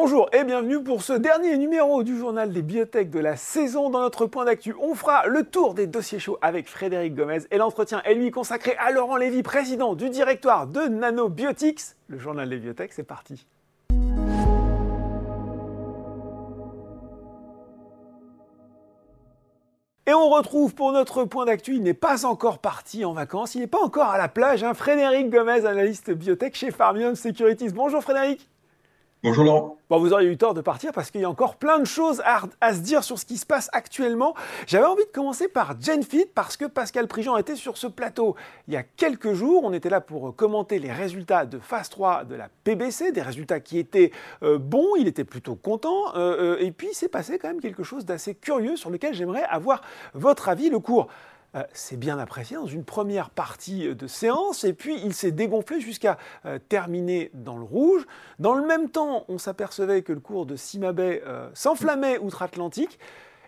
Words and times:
Bonjour 0.00 0.28
et 0.32 0.44
bienvenue 0.44 0.80
pour 0.80 1.02
ce 1.02 1.12
dernier 1.12 1.58
numéro 1.58 2.04
du 2.04 2.16
journal 2.16 2.52
des 2.52 2.62
biotech 2.62 3.10
de 3.10 3.18
la 3.18 3.34
saison. 3.34 3.90
Dans 3.90 3.98
notre 3.98 4.26
point 4.26 4.44
d'actu, 4.44 4.72
on 4.80 4.94
fera 4.94 5.26
le 5.26 5.42
tour 5.42 5.74
des 5.74 5.88
dossiers 5.88 6.20
chauds 6.20 6.38
avec 6.40 6.68
Frédéric 6.68 7.16
Gomez 7.16 7.40
et 7.50 7.58
l'entretien 7.58 8.00
est 8.04 8.14
lui 8.14 8.30
consacré 8.30 8.76
à 8.78 8.92
Laurent 8.92 9.16
Lévy, 9.16 9.42
président 9.42 9.96
du 9.96 10.08
directoire 10.08 10.68
de 10.68 10.82
Nanobiotics. 10.82 11.80
Le 12.06 12.16
journal 12.16 12.48
des 12.48 12.58
biotech, 12.58 12.92
c'est 12.92 13.02
parti. 13.02 13.44
Et 20.06 20.14
on 20.14 20.28
retrouve 20.28 20.76
pour 20.76 20.92
notre 20.92 21.24
point 21.24 21.44
d'actu, 21.44 21.74
il 21.74 21.82
n'est 21.82 21.92
pas 21.92 22.24
encore 22.24 22.60
parti 22.60 23.04
en 23.04 23.14
vacances, 23.14 23.56
il 23.56 23.62
n'est 23.62 23.66
pas 23.66 23.82
encore 23.82 24.10
à 24.10 24.18
la 24.18 24.28
plage, 24.28 24.62
hein, 24.62 24.74
Frédéric 24.74 25.28
Gomez, 25.28 25.66
analyste 25.66 26.12
biotech 26.12 26.54
chez 26.54 26.70
Farmium 26.70 27.16
Securities. 27.16 27.72
Bonjour 27.72 28.00
Frédéric. 28.00 28.48
Bonjour 29.24 29.44
Laurent. 29.44 29.78
Bon, 29.90 29.98
vous 29.98 30.12
auriez 30.12 30.28
eu 30.28 30.36
tort 30.36 30.54
de 30.54 30.60
partir 30.60 30.92
parce 30.92 31.10
qu'il 31.10 31.20
y 31.20 31.24
a 31.24 31.28
encore 31.28 31.56
plein 31.56 31.80
de 31.80 31.84
choses 31.84 32.22
à, 32.24 32.72
se 32.72 32.78
dire 32.78 33.02
sur 33.02 33.18
ce 33.18 33.24
qui 33.24 33.36
se 33.36 33.44
passe 33.44 33.68
actuellement. 33.72 34.32
J'avais 34.68 34.86
envie 34.86 35.04
de 35.04 35.10
commencer 35.10 35.48
par 35.48 35.74
GenFit 35.80 36.26
parce 36.32 36.56
que 36.56 36.66
Pascal 36.66 37.08
Prigent 37.08 37.36
était 37.36 37.56
sur 37.56 37.76
ce 37.78 37.88
plateau 37.88 38.36
il 38.68 38.74
y 38.74 38.76
a 38.76 38.84
quelques 38.84 39.32
jours. 39.32 39.64
On 39.64 39.72
était 39.72 39.90
là 39.90 40.00
pour 40.00 40.36
commenter 40.36 40.78
les 40.78 40.92
résultats 40.92 41.46
de 41.46 41.58
phase 41.58 41.88
3 41.88 42.26
de 42.26 42.36
la 42.36 42.48
PBC, 42.62 43.10
des 43.10 43.22
résultats 43.22 43.58
qui 43.58 43.78
étaient 43.78 44.12
euh, 44.44 44.56
bons, 44.56 44.94
il 44.96 45.08
était 45.08 45.24
plutôt 45.24 45.56
content. 45.56 46.14
Euh, 46.14 46.54
euh, 46.54 46.64
et 46.64 46.70
puis, 46.70 46.90
il 46.92 46.94
s'est 46.94 47.08
passé 47.08 47.40
quand 47.40 47.48
même 47.48 47.60
quelque 47.60 47.82
chose 47.82 48.04
d'assez 48.04 48.36
curieux 48.36 48.76
sur 48.76 48.88
lequel 48.88 49.14
j'aimerais 49.14 49.42
avoir 49.42 49.82
votre 50.14 50.48
avis. 50.48 50.70
Le 50.70 50.78
cours 50.78 51.08
euh, 51.58 51.62
c'est 51.72 51.98
bien 51.98 52.18
apprécié 52.18 52.56
dans 52.56 52.66
une 52.66 52.84
première 52.84 53.30
partie 53.30 53.94
de 53.94 54.06
séance, 54.06 54.64
et 54.64 54.72
puis 54.72 54.96
il 55.04 55.14
s'est 55.14 55.32
dégonflé 55.32 55.80
jusqu'à 55.80 56.18
euh, 56.46 56.58
terminer 56.68 57.30
dans 57.34 57.56
le 57.56 57.64
rouge. 57.64 58.06
Dans 58.38 58.54
le 58.54 58.66
même 58.66 58.90
temps, 58.90 59.24
on 59.28 59.38
s'apercevait 59.38 60.02
que 60.02 60.12
le 60.12 60.20
cours 60.20 60.46
de 60.46 60.56
Simabay 60.56 61.22
euh, 61.26 61.48
s'enflammait 61.54 62.18
outre-Atlantique. 62.18 62.98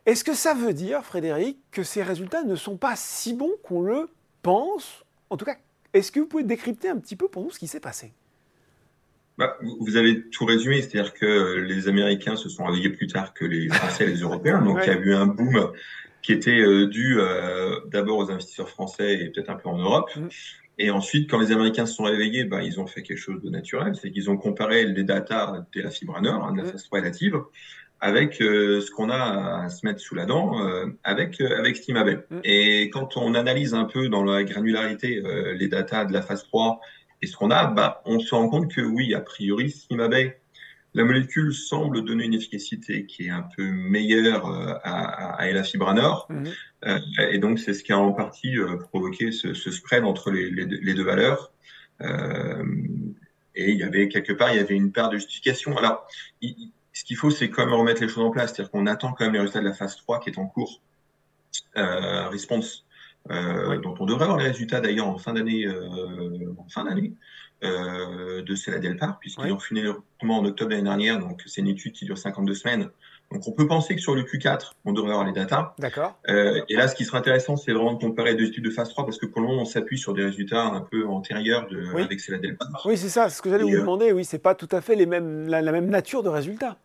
Est-ce 0.06 0.24
que 0.24 0.34
ça 0.34 0.54
veut 0.54 0.72
dire, 0.72 1.04
Frédéric, 1.04 1.58
que 1.70 1.82
ces 1.82 2.02
résultats 2.02 2.42
ne 2.42 2.56
sont 2.56 2.76
pas 2.76 2.94
si 2.96 3.34
bons 3.34 3.52
qu'on 3.62 3.82
le 3.82 4.08
pense? 4.42 5.04
En 5.28 5.36
tout 5.36 5.44
cas, 5.44 5.56
est-ce 5.92 6.10
que 6.10 6.20
vous 6.20 6.26
pouvez 6.26 6.44
décrypter 6.44 6.88
un 6.88 6.96
petit 6.96 7.16
peu 7.16 7.28
pour 7.28 7.42
nous 7.42 7.50
ce 7.50 7.58
qui 7.58 7.68
s'est 7.68 7.80
passé? 7.80 8.12
Bah, 9.38 9.56
vous 9.62 9.96
avez 9.96 10.28
tout 10.28 10.44
résumé, 10.44 10.82
c'est-à-dire 10.82 11.14
que 11.14 11.60
les 11.60 11.88
Américains 11.88 12.36
se 12.36 12.48
sont 12.48 12.64
réveillés 12.64 12.90
plus 12.90 13.06
tard 13.06 13.32
que 13.32 13.44
les 13.44 13.68
Français 13.68 14.04
et 14.04 14.08
les 14.08 14.20
Européens, 14.20 14.60
donc 14.60 14.80
il 14.82 14.88
y 14.88 14.90
a 14.90 14.98
eu 14.98 15.14
un 15.14 15.26
boom 15.26 15.72
qui 16.22 16.32
était 16.32 16.60
euh, 16.60 16.86
dû 16.86 17.18
euh, 17.18 17.80
d'abord 17.86 18.18
aux 18.18 18.30
investisseurs 18.30 18.68
français 18.68 19.14
et 19.14 19.30
peut-être 19.30 19.50
un 19.50 19.56
peu 19.56 19.68
en 19.68 19.78
Europe. 19.78 20.10
Mm. 20.16 20.28
Et 20.78 20.90
ensuite, 20.90 21.30
quand 21.30 21.38
les 21.38 21.52
Américains 21.52 21.86
se 21.86 21.94
sont 21.94 22.04
réveillés, 22.04 22.44
ben, 22.44 22.62
ils 22.62 22.80
ont 22.80 22.86
fait 22.86 23.02
quelque 23.02 23.18
chose 23.18 23.42
de 23.42 23.50
naturel, 23.50 23.94
c'est 24.00 24.10
qu'ils 24.10 24.30
ont 24.30 24.36
comparé 24.36 24.86
les 24.86 25.04
datas 25.04 25.66
de 25.74 25.80
la 25.82 25.90
fibre 25.90 26.16
hein, 26.16 26.52
de 26.52 26.56
la 26.58 26.64
mm. 26.64 26.70
phase 26.72 26.84
3 26.84 27.00
relative, 27.00 27.38
avec 28.00 28.40
euh, 28.40 28.80
ce 28.80 28.90
qu'on 28.90 29.10
a 29.10 29.64
à 29.64 29.68
se 29.68 29.84
mettre 29.84 30.00
sous 30.00 30.14
la 30.14 30.24
dent, 30.24 30.56
avec 31.04 31.38
avec 31.40 31.76
Stimabay. 31.76 32.18
Mm. 32.30 32.40
Et 32.44 32.90
quand 32.90 33.16
on 33.16 33.34
analyse 33.34 33.74
un 33.74 33.84
peu 33.84 34.08
dans 34.08 34.24
la 34.24 34.42
granularité 34.42 35.22
les 35.54 35.68
datas 35.68 36.06
de 36.06 36.12
la 36.12 36.22
phase 36.22 36.44
3 36.44 36.80
et 37.22 37.26
ce 37.26 37.36
qu'on 37.36 37.50
a, 37.50 37.66
bah, 37.66 38.00
on 38.06 38.18
se 38.18 38.34
rend 38.34 38.48
compte 38.48 38.72
que 38.74 38.80
oui, 38.80 39.12
a 39.12 39.20
priori, 39.20 39.70
Stimabay 39.70 40.39
la 40.94 41.04
molécule 41.04 41.54
semble 41.54 42.04
donner 42.04 42.24
une 42.24 42.34
efficacité 42.34 43.06
qui 43.06 43.26
est 43.26 43.30
un 43.30 43.46
peu 43.56 43.64
meilleure 43.64 44.46
euh, 44.46 44.74
à, 44.82 45.34
à, 45.36 45.48
Elafibranor. 45.48 46.26
Mhm. 46.28 46.52
Euh, 46.86 46.98
et 47.30 47.38
donc, 47.38 47.58
c'est 47.58 47.74
ce 47.74 47.84
qui 47.84 47.92
a 47.92 47.98
en 47.98 48.12
partie 48.12 48.58
euh, 48.58 48.76
provoqué 48.76 49.30
ce, 49.30 49.54
ce, 49.54 49.70
spread 49.70 50.04
entre 50.04 50.30
les, 50.30 50.50
les, 50.50 50.64
les 50.64 50.94
deux 50.94 51.04
valeurs. 51.04 51.52
Euh, 52.00 52.64
et 53.54 53.70
il 53.70 53.78
y 53.78 53.82
avait 53.82 54.08
quelque 54.08 54.32
part, 54.32 54.52
il 54.52 54.56
y 54.56 54.60
avait 54.60 54.74
une 54.74 54.90
part 54.90 55.10
de 55.10 55.16
justification. 55.16 55.76
Alors, 55.76 56.06
ce 56.92 57.04
qu'il 57.04 57.16
faut, 57.16 57.30
c'est 57.30 57.50
quand 57.50 57.64
même 57.64 57.74
remettre 57.74 58.00
les 58.00 58.08
choses 58.08 58.24
en 58.24 58.30
place. 58.30 58.52
C'est-à-dire 58.54 58.70
qu'on 58.70 58.86
attend 58.86 59.12
quand 59.12 59.24
même 59.24 59.34
les 59.34 59.40
résultats 59.40 59.60
de 59.60 59.66
la 59.66 59.74
phase 59.74 59.96
3 59.96 60.20
qui 60.20 60.30
est 60.30 60.38
en 60.38 60.46
cours. 60.46 60.80
Euh, 63.30 63.78
dont 63.78 63.94
on 64.00 64.06
devrait 64.06 64.24
avoir 64.24 64.38
les 64.38 64.48
résultats 64.48 64.80
d'ailleurs 64.80 65.06
en 65.06 65.18
fin 65.18 65.34
d'année. 65.34 65.68
en 65.68 66.68
fin 66.68 66.84
d'année 66.84 67.14
euh, 67.62 68.40
de 68.40 68.54
Cela 68.54 68.78
Delpar, 68.78 69.18
puisqu'ils 69.18 69.52
ont 69.52 69.58
fini 69.58 69.82
le 69.82 69.90
recrutement 69.90 70.38
en 70.38 70.44
octobre 70.46 70.70
l'année 70.70 70.84
dernière, 70.84 71.18
donc 71.18 71.42
c'est 71.44 71.60
une 71.60 71.68
étude 71.68 71.92
qui 71.92 72.06
dure 72.06 72.16
52 72.16 72.54
semaines. 72.54 72.88
Donc 73.30 73.46
on 73.46 73.52
peut 73.52 73.66
penser 73.66 73.94
que 73.94 74.00
sur 74.00 74.14
le 74.14 74.22
Q4, 74.22 74.72
on 74.86 74.94
devrait 74.94 75.10
avoir 75.10 75.26
les 75.26 75.32
datas. 75.34 75.74
D'accord. 75.78 76.18
Euh, 76.30 76.62
et 76.70 76.74
là, 76.74 76.88
ce 76.88 76.94
qui 76.94 77.04
sera 77.04 77.18
intéressant, 77.18 77.56
c'est 77.56 77.72
vraiment 77.72 77.92
de 77.92 77.98
comparer 77.98 78.34
deux 78.34 78.46
études 78.46 78.64
de 78.64 78.70
phase 78.70 78.88
3, 78.88 79.04
parce 79.04 79.18
que 79.18 79.26
pour 79.26 79.42
le 79.42 79.48
moment, 79.48 79.60
on 79.60 79.66
s'appuie 79.66 79.98
sur 79.98 80.14
des 80.14 80.24
résultats 80.24 80.64
un 80.64 80.80
peu 80.80 81.06
antérieurs 81.06 81.68
de, 81.68 81.84
oui. 81.94 82.02
avec 82.02 82.20
Cela. 82.20 82.38
Oui, 82.86 82.96
c'est 82.96 83.10
ça, 83.10 83.28
ce 83.28 83.42
que 83.42 83.50
j'allais 83.50 83.64
vous 83.64 83.74
euh, 83.74 83.80
demander. 83.80 84.12
Oui, 84.12 84.24
c'est 84.24 84.38
pas 84.38 84.54
tout 84.54 84.68
à 84.72 84.80
fait 84.80 84.96
les 84.96 85.04
mêmes, 85.04 85.46
la, 85.46 85.60
même 85.60 85.90
nature 85.90 86.22
de 86.22 86.30
résultats. 86.30 86.78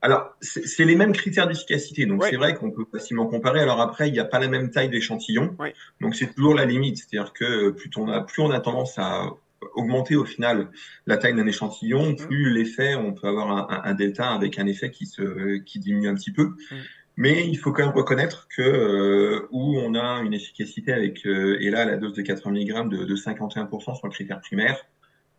Alors, 0.00 0.36
c'est 0.40 0.84
les 0.84 0.94
mêmes 0.94 1.12
critères 1.12 1.48
d'efficacité. 1.48 2.06
Donc, 2.06 2.24
c'est 2.24 2.36
vrai 2.36 2.54
qu'on 2.54 2.70
peut 2.70 2.84
facilement 2.90 3.26
comparer. 3.26 3.60
Alors 3.60 3.80
après, 3.80 4.08
il 4.08 4.12
n'y 4.12 4.20
a 4.20 4.24
pas 4.24 4.38
la 4.38 4.48
même 4.48 4.70
taille 4.70 4.88
d'échantillon. 4.88 5.56
Donc, 6.00 6.14
c'est 6.14 6.34
toujours 6.34 6.54
la 6.54 6.64
limite. 6.64 6.98
C'est-à-dire 6.98 7.32
que 7.32 7.70
plus 7.70 7.90
on, 7.96 8.08
a, 8.08 8.20
plus 8.20 8.42
on 8.42 8.50
a 8.50 8.60
tendance 8.60 8.98
à 8.98 9.30
augmenter 9.74 10.14
au 10.14 10.24
final 10.24 10.68
la 11.06 11.16
taille 11.16 11.34
d'un 11.34 11.46
échantillon, 11.46 12.10
mmh. 12.10 12.16
plus 12.16 12.52
l'effet, 12.52 12.94
on 12.94 13.12
peut 13.12 13.26
avoir 13.26 13.50
un, 13.50 13.82
un, 13.84 13.94
delta 13.94 14.30
avec 14.30 14.58
un 14.58 14.66
effet 14.66 14.90
qui, 14.92 15.06
se, 15.06 15.58
qui 15.58 15.80
diminue 15.80 16.08
un 16.08 16.14
petit 16.14 16.32
peu. 16.32 16.44
Mmh. 16.44 16.76
Mais 17.16 17.48
il 17.48 17.56
faut 17.56 17.72
quand 17.72 17.84
même 17.84 17.94
reconnaître 17.94 18.46
que 18.46 18.62
euh, 18.62 19.48
où 19.50 19.76
on 19.76 19.96
a 19.96 20.20
une 20.22 20.34
efficacité 20.34 20.92
avec, 20.92 21.26
euh, 21.26 21.58
et 21.60 21.68
là, 21.68 21.84
la 21.84 21.96
dose 21.96 22.12
de 22.12 22.22
80 22.22 22.52
mg 22.52 22.88
de, 22.88 23.04
de 23.04 23.16
51% 23.16 23.96
sur 23.96 24.06
le 24.06 24.12
critère 24.12 24.40
primaire, 24.40 24.86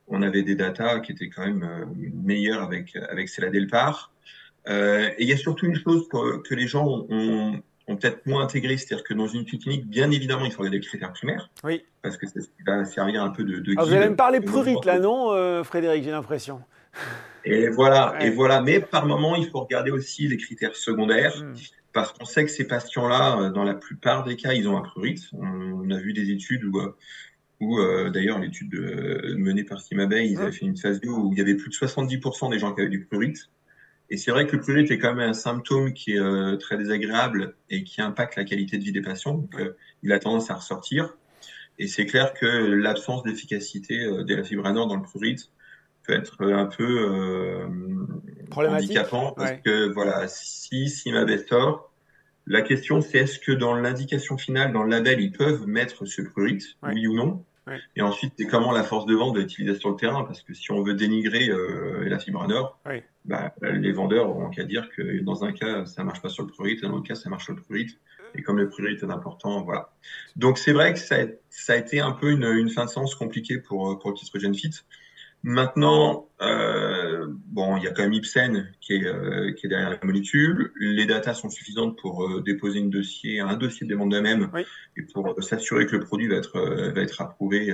on 0.09 0.21
avait 0.21 0.43
des 0.43 0.55
datas 0.55 0.99
qui 0.99 1.13
étaient 1.13 1.29
quand 1.29 1.45
même 1.45 1.63
euh, 1.63 1.85
meilleures 2.13 2.63
avec, 2.63 2.97
avec 2.97 3.29
Cela 3.29 3.49
Delpar. 3.49 4.11
Euh, 4.67 5.09
et 5.17 5.23
il 5.23 5.29
y 5.29 5.33
a 5.33 5.37
surtout 5.37 5.65
une 5.65 5.75
chose 5.75 6.07
que, 6.09 6.41
que 6.41 6.53
les 6.53 6.67
gens 6.67 7.05
ont, 7.09 7.61
ont 7.89 7.97
peut-être 7.97 8.25
moins 8.25 8.43
intégré, 8.43 8.77
c'est-à-dire 8.77 9.03
que 9.03 9.13
dans 9.13 9.27
une 9.27 9.45
clinique, 9.45 9.87
bien 9.87 10.11
évidemment, 10.11 10.45
il 10.45 10.51
faut 10.51 10.59
regarder 10.59 10.77
les 10.77 10.85
critères 10.85 11.11
primaires. 11.11 11.49
Oui. 11.63 11.83
Parce 12.01 12.17
que 12.17 12.27
ça 12.27 12.39
va 12.65 12.85
servir 12.85 13.23
un 13.23 13.29
peu 13.29 13.43
de. 13.43 13.59
de 13.59 13.73
ah, 13.77 13.83
vous 13.83 13.93
allez 13.93 14.09
me 14.09 14.15
parler 14.15 14.39
prurite 14.39 14.85
là, 14.85 14.99
non, 14.99 15.31
euh, 15.31 15.63
Frédéric 15.63 16.03
J'ai 16.03 16.11
l'impression. 16.11 16.61
Et 17.45 17.69
voilà, 17.69 18.15
et 18.21 18.29
voilà. 18.29 18.61
Mais 18.61 18.79
par 18.79 19.05
moment, 19.05 19.35
il 19.35 19.49
faut 19.49 19.61
regarder 19.61 19.91
aussi 19.91 20.27
les 20.27 20.37
critères 20.37 20.75
secondaires. 20.75 21.35
Hmm. 21.37 21.53
Parce 21.91 22.13
qu'on 22.13 22.25
sait 22.25 22.45
que 22.45 22.51
ces 22.51 22.67
patients-là, 22.67 23.39
euh, 23.39 23.49
dans 23.49 23.63
la 23.63 23.73
plupart 23.73 24.23
des 24.23 24.35
cas, 24.35 24.53
ils 24.53 24.67
ont 24.67 24.77
un 24.77 24.81
prurite. 24.81 25.23
On, 25.33 25.89
a 25.89 25.97
vu 25.97 26.13
des 26.13 26.29
études 26.29 26.63
où, 27.59 27.79
euh, 27.79 28.11
d'ailleurs, 28.11 28.37
l'étude 28.37 28.75
menée 29.35 29.63
par 29.63 29.81
Simabay, 29.81 30.27
ils 30.27 30.37
hmm. 30.37 30.41
avaient 30.41 30.51
fait 30.51 30.65
une 30.65 30.77
phase 30.77 31.01
2 31.01 31.09
où 31.09 31.31
il 31.33 31.39
y 31.39 31.41
avait 31.41 31.55
plus 31.55 31.69
de 31.69 31.75
70% 31.75 32.51
des 32.51 32.59
gens 32.59 32.73
qui 32.73 32.81
avaient 32.81 32.89
du 32.89 33.05
prurite. 33.05 33.49
Et 34.11 34.17
c'est 34.17 34.31
vrai 34.31 34.47
que 34.47 34.55
le 34.55 34.61
prurite 34.61 34.89
est 34.91 34.97
quand 34.97 35.13
même 35.13 35.29
un 35.29 35.33
symptôme 35.33 35.93
qui 35.93 36.13
est 36.13 36.19
euh, 36.19 36.57
très 36.57 36.77
désagréable 36.77 37.55
et 37.69 37.83
qui 37.83 38.01
impacte 38.01 38.35
la 38.35 38.43
qualité 38.43 38.77
de 38.77 38.83
vie 38.83 38.91
des 38.91 39.01
patients. 39.01 39.35
Donc, 39.35 39.53
euh, 39.59 39.77
il 40.01 40.11
a 40.11 40.19
tendance 40.19 40.49
à 40.49 40.55
ressortir. 40.55 41.15
Et 41.79 41.87
c'est 41.87 42.05
clair 42.05 42.33
que 42.33 42.45
l'absence 42.45 43.23
d'efficacité 43.23 44.03
euh, 44.03 44.23
de 44.23 44.35
la 44.35 44.43
fibranor 44.43 44.87
dans 44.87 44.95
le 44.95 45.01
prurite 45.01 45.51
peut 46.05 46.13
être 46.13 46.43
un 46.43 46.65
peu 46.65 46.83
euh, 46.83 47.67
handicapant 48.55 49.33
parce 49.33 49.53
que 49.63 49.91
voilà, 49.93 50.27
si 50.27 50.89
Simabet 50.89 51.45
sort, 51.47 51.93
la 52.47 52.61
question 52.61 53.01
c'est 53.01 53.19
est-ce 53.19 53.39
que 53.39 53.51
dans 53.51 53.75
l'indication 53.75 54.37
finale, 54.37 54.73
dans 54.73 54.83
le 54.83 54.89
label, 54.89 55.21
ils 55.21 55.31
peuvent 55.31 55.67
mettre 55.67 56.05
ce 56.05 56.21
prurite, 56.21 56.63
oui 56.83 57.07
ou 57.07 57.15
non? 57.15 57.45
Et 57.95 58.01
ensuite, 58.01 58.33
c'est 58.37 58.47
comment 58.47 58.71
la 58.71 58.83
force 58.83 59.05
de 59.05 59.15
vente 59.15 59.35
va 59.35 59.41
être 59.41 59.49
sur 59.49 59.89
le 59.89 59.95
terrain, 59.95 60.23
parce 60.23 60.41
que 60.41 60.53
si 60.53 60.71
on 60.71 60.81
veut 60.81 60.93
dénigrer 60.93 61.49
euh, 61.49 62.07
la 62.07 62.19
fibre 62.19 62.47
nord, 62.47 62.79
bah, 63.25 63.53
les 63.61 63.91
vendeurs 63.91 64.29
auront 64.29 64.49
qu'à 64.49 64.63
dire 64.63 64.89
que 64.89 65.21
dans 65.21 65.43
un 65.43 65.51
cas, 65.51 65.85
ça 65.85 66.03
marche 66.03 66.21
pas 66.21 66.29
sur 66.29 66.43
le 66.43 66.49
prurite, 66.49 66.81
dans 66.81 66.89
l'autre 66.89 67.07
cas, 67.07 67.15
ça 67.15 67.29
marche 67.29 67.45
sur 67.45 67.53
le 67.53 67.61
prurite. 67.61 67.97
Et 68.35 68.43
comme 68.43 68.57
le 68.57 68.69
prurite 68.69 69.01
est 69.01 69.09
important, 69.09 69.63
voilà. 69.63 69.91
Donc 70.35 70.59
c'est 70.59 70.71
vrai 70.71 70.93
que 70.93 70.99
ça 70.99 71.15
a, 71.15 71.25
ça 71.49 71.73
a, 71.73 71.75
été 71.77 71.99
un 71.99 72.11
peu 72.11 72.29
une, 72.29 72.43
une 72.43 72.69
fin 72.69 72.85
de 72.85 72.89
sens 72.89 73.15
compliquée 73.15 73.57
pour, 73.57 73.97
pour 73.97 74.11
le 74.11 74.15
titre 74.15 74.37
GenFit. 74.37 74.71
Maintenant, 75.43 76.27
euh, 76.41 76.98
bon, 77.27 77.77
il 77.77 77.83
y 77.83 77.87
a 77.87 77.91
quand 77.91 78.03
même 78.03 78.13
Ipsen 78.13 78.71
qui 78.81 78.93
est, 78.93 79.05
euh, 79.05 79.51
qui 79.53 79.65
est 79.65 79.69
derrière 79.69 79.89
la 79.89 79.99
molécule. 80.03 80.71
Les 80.79 81.05
datas 81.05 81.33
sont 81.33 81.49
suffisantes 81.49 81.97
pour 81.97 82.25
euh, 82.25 82.41
déposer 82.41 82.79
une 82.79 82.89
dossier, 82.89 83.39
un 83.39 83.55
dossier 83.55 83.85
de 83.85 83.91
demande 83.91 84.11
d'AMM 84.11 84.49
oui. 84.53 84.63
et 84.97 85.03
pour 85.03 85.27
euh, 85.27 85.41
s'assurer 85.41 85.85
que 85.85 85.95
le 85.95 86.03
produit 86.03 86.27
va 86.27 86.35
être, 86.35 86.57
euh, 86.57 86.91
va 86.91 87.01
être 87.01 87.21
approuvé 87.21 87.73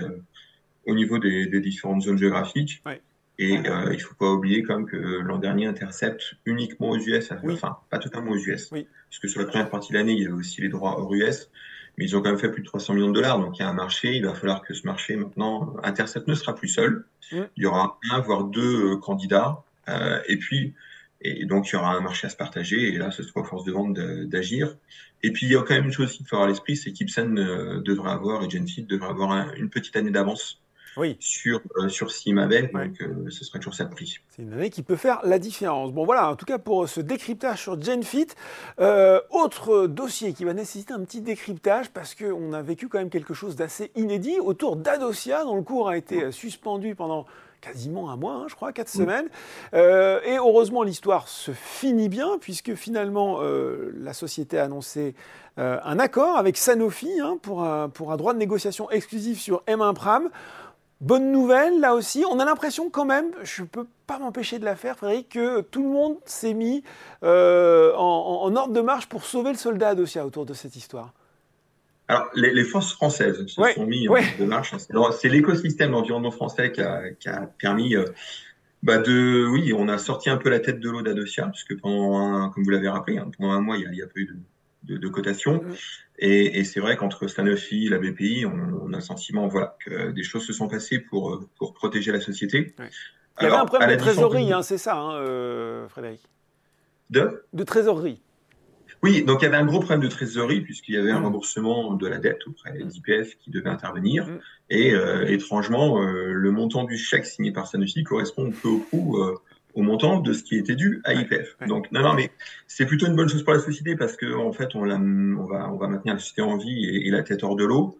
au 0.86 0.94
niveau 0.94 1.18
des, 1.18 1.48
des, 1.48 1.60
différentes 1.60 2.04
zones 2.04 2.18
géographiques. 2.18 2.82
Oui. 2.86 2.94
Et 3.38 3.56
il 3.56 3.62
ne 3.64 3.98
faut 3.98 4.16
pas 4.16 4.32
oublier 4.32 4.64
quand 4.64 4.78
même 4.78 4.86
que 4.86 4.96
l'an 4.96 5.40
dernier, 5.40 5.66
Intercept 5.66 6.36
uniquement 6.46 6.92
aux 6.92 6.98
US, 6.98 7.34
oui. 7.44 7.54
enfin 7.54 7.78
pas 7.90 8.00
totalement 8.00 8.32
aux 8.32 8.38
US, 8.38 8.70
oui. 8.72 8.88
puisque 9.10 9.28
sur 9.28 9.42
la 9.42 9.48
première 9.48 9.70
partie 9.70 9.92
de 9.92 9.98
l'année, 9.98 10.14
il 10.14 10.22
y 10.22 10.26
avait 10.26 10.34
aussi 10.34 10.62
les 10.62 10.70
droits 10.70 10.98
hors 10.98 11.14
US 11.14 11.50
mais 11.98 12.06
ils 12.06 12.16
ont 12.16 12.22
quand 12.22 12.30
même 12.30 12.40
fait 12.40 12.50
plus 12.50 12.62
de 12.62 12.68
300 12.68 12.94
millions 12.94 13.10
de 13.10 13.14
dollars. 13.14 13.40
Donc 13.40 13.58
il 13.58 13.62
y 13.62 13.66
a 13.66 13.70
un 13.70 13.74
marché, 13.74 14.16
il 14.16 14.26
va 14.26 14.34
falloir 14.34 14.62
que 14.62 14.74
ce 14.74 14.86
marché 14.86 15.16
maintenant, 15.16 15.76
Intercept 15.84 16.28
ne 16.28 16.36
sera 16.36 16.56
plus 16.56 16.68
seul. 16.68 17.06
Il 17.32 17.50
y 17.58 17.66
aura 17.66 18.00
un 18.12 18.20
voire 18.20 18.44
deux 18.44 18.94
euh, 18.94 18.98
candidats, 18.98 19.64
euh, 19.90 20.20
et 20.28 20.38
puis 20.38 20.74
et 21.22 21.46
donc 21.46 21.70
il 21.70 21.74
y 21.74 21.76
aura 21.76 21.96
un 21.96 22.02
marché 22.02 22.28
à 22.28 22.30
se 22.30 22.36
partager. 22.36 22.94
Et 22.94 22.98
là, 22.98 23.10
ce 23.10 23.24
sera 23.24 23.42
aux 23.42 23.44
forces 23.44 23.64
de 23.64 23.72
vente 23.72 23.94
d'agir. 23.94 24.76
Et 25.24 25.32
puis 25.32 25.48
il 25.48 25.52
y 25.52 25.56
a 25.56 25.62
quand 25.64 25.74
même 25.74 25.86
une 25.86 25.92
chose 25.92 26.12
qu'il 26.12 26.26
faut 26.28 26.36
avoir 26.36 26.48
à 26.48 26.52
l'esprit, 26.52 26.76
c'est 26.76 26.92
qu'Ipsen 26.92 27.40
euh, 27.40 27.82
devrait 27.82 28.12
avoir 28.12 28.44
et 28.44 28.50
Genfit 28.50 28.84
devrait 28.84 29.10
avoir 29.10 29.32
un, 29.32 29.54
une 29.56 29.70
petite 29.70 29.96
année 29.96 30.12
d'avance 30.12 30.62
sur, 31.20 31.62
euh, 31.78 31.90
sur 31.90 32.12
Simabel. 32.12 32.72
Donc, 32.72 33.02
euh, 33.02 33.30
ce 33.30 33.44
serait 33.44 33.60
toujours 33.60 33.74
ça 33.74 33.86
de 33.86 33.90
prix. 33.90 34.20
C'est 34.30 34.42
une 34.42 34.54
année 34.54 34.70
qui 34.70 34.84
peut 34.84 34.96
faire 34.96 35.20
la 35.24 35.40
différence. 35.40 35.92
Bon, 35.92 36.06
voilà, 36.06 36.30
en 36.30 36.36
tout 36.36 36.46
cas 36.46 36.58
pour 36.58 36.88
ce 36.88 37.02
décryptage 37.02 37.62
sur 37.62 37.82
GenFit. 37.82 38.28
autre 39.30 39.88
dossier 39.88 40.34
qui 40.34 40.46
va 40.46 40.54
nécessiter 40.54 40.94
un 40.94 41.04
petit 41.04 41.22
décryptage 41.22 41.90
parce 41.90 42.16
qu'on 42.16 42.54
a 42.54 42.62
vécu 42.62 42.88
quand 42.88 43.00
même 43.00 43.10
quelque 43.10 43.34
chose 43.34 43.56
d'assez 43.56 43.92
inédit 43.96 44.40
autour 44.40 44.76
d'Adosia, 44.76 45.44
dont 45.44 45.56
le 45.56 45.64
cours 45.64 45.90
a 45.90 45.98
été 45.98 46.32
suspendu 46.32 46.96
pendant 46.96 47.26
quasiment 47.66 48.12
un 48.12 48.16
mois, 48.16 48.34
hein, 48.34 48.46
je 48.48 48.56
crois, 48.56 48.72
quatre 48.72 48.90
semaines. 48.90 49.28
Euh, 49.74 50.20
et 50.26 50.38
heureusement, 50.38 50.84
l'histoire 50.84 51.28
se 51.28 51.52
finit 51.52 52.10
bien, 52.10 52.38
puisque 52.40 52.76
finalement, 52.76 53.38
euh, 53.42 53.92
la 53.98 54.14
société 54.14 54.60
a 54.60 54.66
annoncé 54.66 55.16
euh, 55.58 55.80
un 55.84 56.00
accord 56.00 56.38
avec 56.38 56.58
Sanofi 56.58 57.20
hein, 57.20 57.38
pour, 57.42 57.64
un, 57.64 57.90
pour 57.90 58.12
un 58.12 58.18
droit 58.18 58.34
de 58.34 58.40
négociation 58.40 58.90
exclusif 58.92 59.40
sur 59.40 59.64
M1 59.68 59.94
Pram. 59.94 60.30
Bonne 61.02 61.32
nouvelle, 61.32 61.80
là 61.80 61.94
aussi. 61.94 62.24
On 62.30 62.40
a 62.40 62.46
l'impression 62.46 62.90
quand 62.90 63.06
même, 63.06 63.32
je 63.44 63.64
ne 63.64 63.68
peux 63.68 63.86
pas 64.08 64.18
m'empêcher 64.18 64.60
de 64.60 64.66
la 64.66 64.76
faire, 64.76 64.98
Frédéric, 64.98 65.30
que 65.30 65.62
tout 65.62 65.84
le 65.84 65.90
monde 65.90 66.18
s'est 66.26 66.54
mis 66.54 66.84
en, 67.22 67.28
en, 67.28 68.56
ordre 68.56 68.74
de 68.74 68.82
marche 68.82 69.08
pour 69.08 69.26
sauver 69.26 69.52
le 69.52 69.58
soldat 69.58 69.90
Adosia 69.90 70.26
autour 70.26 70.46
de 70.46 70.54
cette 70.54 70.76
histoire. 70.76 71.14
Alors, 72.08 72.30
les, 72.36 72.64
forces 72.64 72.94
françaises 72.94 73.48
se 73.48 73.74
sont 73.74 73.86
mis 73.86 74.08
en 74.08 74.46
marche. 74.46 74.76
C'est 75.20 75.30
l'écosystème, 75.30 75.92
l'environnement 75.92 76.32
français 76.32 76.72
qui 76.72 76.82
a, 76.82 77.48
permis 77.58 77.96
euh, 77.96 78.06
bah 78.84 79.00
de, 79.00 79.48
oui, 79.48 79.74
on 79.74 79.88
a 79.88 79.98
sorti 79.98 80.30
un 80.30 80.38
peu 80.38 80.50
la 80.50 80.60
tête 80.60 80.80
de 80.80 80.90
l'eau 80.90 81.02
d'Adosia, 81.02 81.48
puisque 81.48 81.80
pendant 81.80 82.20
un, 82.20 82.50
comme 82.50 82.64
vous 82.64 82.70
l'avez 82.70 82.90
rappelé, 82.90 83.18
hein, 83.18 83.32
pendant 83.36 83.54
un 83.54 83.62
mois, 83.62 83.78
il 83.78 83.90
n'y 83.90 84.02
a, 84.04 84.06
pas 84.06 84.14
eu 84.18 84.26
de, 84.26 84.36
cotation. 85.10 85.62
Mm. 85.64 85.76
Et, 86.20 86.64
c'est 86.64 86.80
vrai 86.80 86.96
qu'entre 86.96 87.28
Sanofi, 87.28 87.90
la 87.90 87.98
BPI, 87.98 88.46
on, 88.46 88.94
a 88.94 88.98
le 88.98 89.02
sentiment, 89.02 89.48
voilà, 89.48 89.76
que 89.84 90.12
des 90.12 90.24
choses 90.24 90.46
se 90.46 90.54
sont 90.54 90.68
passées 90.68 91.00
pour, 91.00 91.42
pour 91.58 91.74
protéger 91.74 92.12
la 92.12 92.22
société. 92.22 92.74
Il 93.40 93.44
y 93.44 93.48
avait 93.48 93.56
un 93.56 93.66
problème 93.66 93.92
de 93.92 93.96
trésorerie, 93.96 94.54
hein, 94.54 94.62
c'est 94.62 94.78
ça, 94.78 94.96
hein, 94.96 95.16
euh, 95.16 95.90
Frédéric 95.90 96.22
De? 97.10 97.44
De 97.52 97.64
trésorerie. 97.64 98.22
Oui, 99.04 99.24
donc 99.24 99.42
il 99.42 99.46
y 99.46 99.48
avait 99.48 99.58
un 99.58 99.66
gros 99.66 99.80
problème 99.80 100.02
de 100.02 100.08
trésorerie 100.08 100.62
puisqu'il 100.62 100.96
y 100.96 100.98
avait 100.98 101.12
un 101.12 101.20
mmh. 101.20 101.26
remboursement 101.26 101.94
de 101.94 102.08
la 102.08 102.18
dette 102.18 102.48
auprès 102.48 102.72
d'IPF 102.72 103.38
qui 103.38 103.52
devait 103.52 103.70
intervenir. 103.70 104.28
Et 104.70 104.94
euh, 104.94 105.28
étrangement, 105.28 106.02
euh, 106.02 106.32
le 106.32 106.52
montant 106.52 106.86
du 106.86 106.98
chèque 106.98 107.26
signé 107.26 107.52
par 107.52 107.68
Sanofi 107.68 108.04
correspond 108.04 108.52
peu 108.52 108.70
au 108.70 108.80
coup 108.80 109.18
euh, 109.22 109.36
au 109.76 109.82
montant 109.82 110.20
de 110.20 110.34
ce 110.34 110.44
qui 110.44 110.56
était 110.56 110.76
dû 110.76 111.02
à 111.04 111.14
IPF. 111.14 111.58
Donc 111.68 111.92
non, 111.92 112.02
non, 112.02 112.14
mais 112.14 112.32
c'est 112.68 112.86
plutôt 112.86 113.06
une 113.08 113.16
bonne 113.16 113.30
chose 113.30 113.44
pour 113.44 113.54
la 113.54 113.60
société 113.60 113.96
parce 113.96 114.16
que 114.16 114.34
en 114.34 114.52
fait, 114.52 114.76
on, 114.76 114.90
on 114.90 115.46
va, 115.46 115.72
on 115.72 115.78
va 115.78 115.88
maintenir 115.88 116.16
la 116.16 116.20
société 116.20 116.42
en 116.42 116.58
vie 116.58 116.86
et, 116.86 117.12
la 117.12 117.24
tête 117.24 117.44
hors 117.44 117.56
de 117.56 117.66
l'eau. 117.66 117.98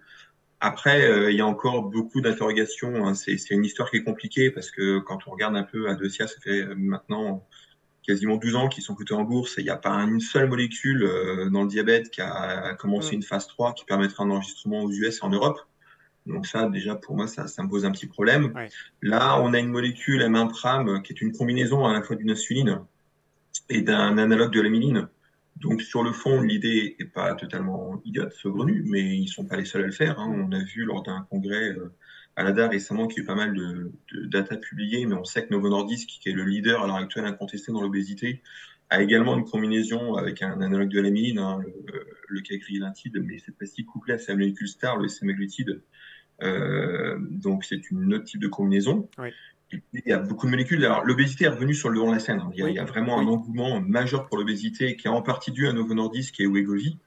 Après, 0.62 1.30
il 1.32 1.36
y 1.36 1.42
a 1.42 1.46
encore 1.46 1.84
beaucoup 1.84 2.22
d'interrogations. 2.22 3.06
Hein. 3.06 3.14
C'est 3.14 3.38
une 3.52 3.66
histoire 3.66 3.92
qui 3.92 3.98
est 3.98 4.04
compliquée 4.04 4.50
parce 4.50 4.72
que 4.72 5.00
quand 5.00 5.28
on 5.28 5.32
regarde 5.32 5.56
un 5.56 5.64
peu 5.64 5.90
à 5.90 5.96
Dosia, 5.96 6.28
ça 6.28 6.40
fait 6.42 6.66
maintenant 6.76 7.46
quasiment 8.06 8.38
12 8.38 8.56
ans 8.56 8.70
qui 8.70 8.82
sont 8.82 8.96
cotés 8.96 9.14
en 9.14 9.24
bourse 9.24 9.58
et 9.58 9.62
il 9.62 9.66
n'y 9.66 9.70
a 9.70 9.78
pas 9.78 9.92
une 9.92 10.20
seule 10.20 10.48
molécule 10.48 11.04
euh, 11.04 11.50
dans 11.50 11.64
le 11.64 11.68
diabète 11.68 12.10
qui 12.12 12.22
a 12.22 12.74
commencé 12.76 13.12
mm. 13.12 13.16
une 13.16 13.24
phase 13.24 13.48
3 13.48 13.74
qui 13.74 13.86
permettra 13.86 14.24
un 14.24 14.32
enregistrement 14.32 14.84
aux 14.84 14.92
US 14.92 15.18
et 15.18 15.26
en 15.26 15.30
Europe. 15.30 15.60
Donc 16.26 16.48
ça, 16.48 16.70
déjà, 16.70 16.96
pour 16.96 17.16
moi, 17.16 17.28
ça, 17.28 17.48
ça 17.48 17.64
me 17.64 17.70
pose 17.70 17.86
un 17.86 17.92
petit 17.92 18.08
problème. 18.08 18.54
Là, 19.02 19.40
on 19.42 19.54
a 19.54 19.60
une 19.60 19.70
molécule 19.70 20.22
M1-PRAM 20.22 21.04
qui 21.04 21.14
est 21.14 21.22
une 21.22 21.32
combinaison 21.32 21.86
à 21.86 21.94
la 21.94 22.02
fois 22.02 22.16
d'une 22.16 22.32
insuline 22.32 22.80
et 23.70 23.82
d'un 23.82 24.18
analogue 24.18 24.52
de 24.52 24.62
l'amyline. 24.62 25.08
Donc 25.58 25.82
sur 25.82 26.04
le 26.04 26.12
fond, 26.12 26.42
l'idée 26.42 26.96
n'est 27.00 27.06
pas 27.06 27.34
totalement 27.36 28.02
idiote, 28.04 28.34
saugrenue, 28.34 28.84
mais 28.86 29.02
ils 29.18 29.28
sont 29.28 29.46
pas 29.46 29.56
les 29.56 29.66
seuls 29.66 29.84
à 29.84 29.86
le 29.86 29.92
faire. 29.92 30.20
Hein. 30.20 30.30
On 30.36 30.52
a 30.52 30.64
vu 30.64 30.84
lors 30.84 31.02
d'un 31.04 31.26
congrès 31.30 31.70
euh, 31.70 31.94
à 32.36 32.44
l'ADA 32.44 32.68
récemment 32.68 33.08
qu'il 33.08 33.20
y 33.20 33.22
a 33.22 33.24
eu 33.24 33.28
pas 33.28 33.36
mal 33.36 33.54
de, 33.54 33.92
de 34.14 34.26
data 34.26 34.58
publiées, 34.58 35.06
mais 35.06 35.16
on 35.16 35.24
sait 35.24 35.46
que 35.46 35.54
Novo 35.54 35.70
Nordisk, 35.70 36.10
qui 36.10 36.30
est 36.30 36.34
le 36.34 36.44
leader 36.44 36.84
à 36.84 36.88
l'heure 36.88 36.98
actuelle 36.98 37.26
incontesté 37.26 37.72
dans 37.72 37.82
l'obésité, 37.82 38.42
a 38.90 39.02
également 39.02 39.36
une 39.38 39.46
combinaison 39.46 40.16
avec 40.16 40.42
un 40.42 40.62
analogue 40.62 40.90
de 40.90 41.02
l'amine, 41.02 41.40
hein, 41.40 41.60
le, 41.66 42.08
le 42.28 42.42
cagrilintide, 42.42 43.22
mais 43.24 43.40
cette 43.40 43.58
pastille 43.58 43.86
couplée 43.86 44.14
à 44.14 44.18
sa 44.18 44.34
molécule 44.34 44.68
star, 44.68 44.98
le 44.98 45.08
semaglutide. 45.08 45.82
Euh, 46.44 47.18
donc 47.20 47.64
c'est 47.64 47.90
une 47.92 48.14
autre 48.14 48.26
type 48.26 48.42
de 48.42 48.48
combinaison. 48.48 49.10
Oui. 49.18 49.30
il 49.72 50.02
y 50.06 50.12
a 50.12 50.20
beaucoup 50.20 50.46
de 50.46 50.52
molécules. 50.52 50.84
Alors 50.84 51.06
l'obésité 51.06 51.46
est 51.46 51.50
revenue 51.50 51.74
sur 51.74 51.90
le 51.90 51.96
devant 51.96 52.10
de 52.10 52.16
la 52.16 52.20
scène. 52.20 52.40
Hein. 52.40 52.52
Il, 52.54 52.60
y 52.60 52.64
a, 52.64 52.70
il, 52.70 52.76
y 52.76 52.80
a, 52.80 52.86
vraiment 52.86 53.20
un 53.20 53.26
engouement 53.26 53.80
majeur 53.82 54.28
pour 54.28 54.38
l'obésité 54.38 54.96
qui 54.96 55.08
est 55.08 55.12
en 55.12 55.22
partie 55.22 55.52
dû 55.52 55.68
à 55.68 55.74
Novo 55.74 55.94
Nordisk 55.94 56.40
et 56.40 56.48
Wegovy 56.48 56.98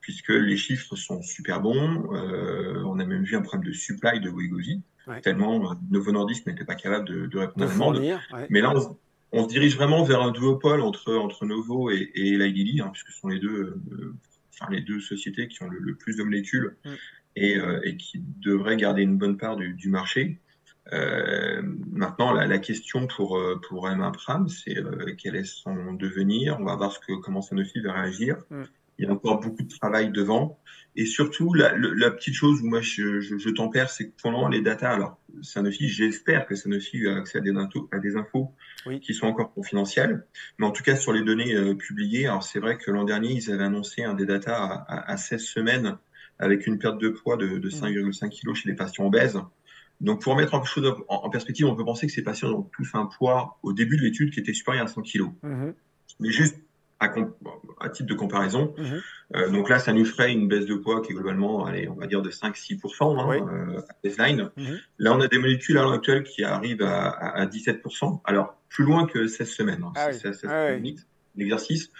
puisque 0.00 0.30
les 0.30 0.56
chiffres 0.56 0.96
sont 0.96 1.22
super 1.22 1.60
bons. 1.60 2.12
Euh, 2.12 2.82
on 2.84 2.98
a 2.98 3.06
même 3.06 3.22
vu 3.22 3.36
un 3.36 3.42
problème 3.42 3.70
de 3.70 3.72
supply 3.72 4.20
de 4.20 4.30
Wegovy, 4.30 4.82
tellement 5.22 5.70
euh, 5.70 5.74
Novo 5.90 6.10
Nordisk 6.10 6.44
n'était 6.46 6.64
pas 6.64 6.74
capable 6.74 7.06
de, 7.06 7.38
répondre 7.38 7.64
à 7.64 7.68
la 7.68 7.72
demande. 7.72 8.02
Mais 8.50 8.60
là, 8.60 8.74
on, 8.74 8.98
se 9.32 9.48
dirige 9.48 9.76
vraiment 9.76 10.04
vers 10.04 10.20
un 10.22 10.30
duopole 10.30 10.80
entre, 10.80 11.14
entre 11.14 11.46
Novo 11.46 11.90
et, 11.90 12.10
et 12.14 12.32
Eli 12.32 12.52
Lilly, 12.52 12.80
hein, 12.80 12.90
puisque 12.92 13.08
ce 13.08 13.20
sont 13.20 13.28
les 13.28 13.38
deux, 13.38 13.80
euh, 13.92 14.14
enfin, 14.52 14.70
les 14.70 14.80
deux 14.80 15.00
sociétés 15.00 15.48
qui 15.48 15.62
ont 15.62 15.68
le, 15.68 15.94
plus 15.94 16.16
de 16.16 16.22
molécules 16.22 16.76
mm. 16.84 16.90
et, 17.36 17.58
et, 17.84 17.96
qui 17.96 18.22
devraient 18.40 18.76
garder 18.76 19.02
une 19.02 19.16
bonne 19.16 19.38
part 19.38 19.56
du, 19.56 19.72
du 19.74 19.88
marché. 19.88 20.38
maintenant, 20.90 22.32
la, 22.32 22.46
la, 22.46 22.58
question 22.58 23.06
pour, 23.06 23.40
pour 23.68 23.88
Emma 23.88 24.10
Pram, 24.10 24.48
c'est 24.48 24.76
quel 25.16 25.36
est 25.36 25.44
son 25.44 25.94
devenir? 25.94 26.58
On 26.60 26.64
va 26.64 26.76
voir 26.76 26.92
ce 26.92 26.98
que, 26.98 27.14
comment 27.14 27.40
Sanofi 27.40 27.80
va 27.80 27.92
réagir. 27.92 28.36
Mm 28.50 28.64
il 29.02 29.06
y 29.06 29.08
a 29.08 29.12
encore 29.12 29.40
beaucoup 29.40 29.62
de 29.62 29.68
travail 29.68 30.10
devant. 30.10 30.58
Et 30.94 31.06
surtout, 31.06 31.54
la, 31.54 31.70
petite 32.10 32.34
chose 32.34 32.60
où 32.62 32.66
moi 32.66 32.80
je, 32.80 33.20
je, 33.20 33.50
tempère, 33.50 33.90
c'est 33.90 34.08
que 34.08 34.22
pendant 34.22 34.46
les 34.48 34.60
datas, 34.60 34.90
alors 34.90 35.18
Sanofi, 35.40 35.88
j'espère 35.88 36.46
que 36.46 36.54
Sanofi 36.54 37.06
a 37.08 37.16
accès 37.16 37.38
à 37.38 37.40
des, 37.40 37.52
à 37.90 37.98
des 37.98 38.16
infos 38.16 38.52
qui 39.00 39.14
sont 39.14 39.26
encore 39.26 39.52
confidentielles, 39.54 40.26
mais 40.58 40.66
en 40.66 40.70
tout 40.70 40.82
cas 40.82 40.96
sur 40.96 41.12
les 41.12 41.22
données 41.22 41.54
euh, 41.54 41.74
publiées, 41.74 42.26
alors 42.26 42.42
c'est 42.42 42.58
vrai 42.58 42.76
que 42.76 42.90
l'an 42.90 43.04
dernier, 43.04 43.32
ils 43.32 43.50
avaient 43.50 43.64
annoncé 43.64 44.02
un 44.02 44.14
des 44.14 44.26
datas 44.26 44.84
à, 44.86 45.10
à, 45.10 45.16
16 45.16 45.40
semaines 45.40 45.96
avec 46.38 46.66
une 46.66 46.78
perte 46.78 46.98
de 47.00 47.08
poids 47.08 47.36
de, 47.36 47.58
de 47.58 47.70
5,5 47.70 48.28
kg 48.28 48.54
chez 48.54 48.68
les 48.68 48.76
patients 48.76 49.06
obèses. 49.06 49.40
Donc 50.00 50.20
pour 50.20 50.36
mettre 50.36 50.54
un 50.54 50.64
chose 50.64 50.94
en, 51.08 51.30
perspective, 51.30 51.66
on 51.66 51.74
peut 51.74 51.84
penser 51.84 52.06
que 52.06 52.12
ces 52.12 52.22
patients 52.22 52.50
ont 52.50 52.68
tous 52.76 52.90
un 52.94 53.06
poids 53.06 53.58
au 53.62 53.72
début 53.72 53.96
de 53.96 54.02
l'étude 54.02 54.32
qui 54.32 54.40
était 54.40 54.52
supérieur 54.52 54.84
à 54.84 54.88
100 54.88 55.02
kg. 55.02 55.22
Mm-hmm. 55.42 55.74
Mais 56.20 56.30
juste 56.30 56.56
à, 57.80 57.88
titre 57.88 58.08
de 58.08 58.14
comparaison. 58.14 58.74
Mhm. 58.78 59.02
Euh, 59.34 59.50
donc 59.50 59.68
là, 59.68 59.78
ça 59.78 59.92
nous 59.92 60.04
ferait 60.04 60.32
une 60.32 60.48
baisse 60.48 60.66
de 60.66 60.74
poids 60.74 61.02
qui 61.02 61.12
est 61.12 61.14
globalement, 61.14 61.64
allez, 61.64 61.88
on 61.88 61.94
va 61.94 62.06
dire 62.06 62.22
de 62.22 62.30
5-6% 62.30 63.18
hein, 63.18 63.46
euh, 63.48 63.80
à 63.80 63.94
baseline. 64.04 64.50
Mhm. 64.56 64.78
Là, 64.98 65.14
on 65.14 65.20
a 65.20 65.28
des 65.28 65.38
molécules 65.38 65.78
à 65.78 65.82
l'heure 65.82 65.92
actuelle 65.92 66.22
qui 66.22 66.44
arrivent 66.44 66.82
à, 66.82 67.46
17%. 67.46 68.20
Alors, 68.24 68.56
plus 68.68 68.84
loin 68.84 69.06
que 69.06 69.26
16 69.26 69.48
semaines. 69.48 69.82
Hein, 69.84 69.92
ah 69.96 70.12
c'est 70.12 70.46
ah 70.46 70.70
l'exercice. 71.36 71.90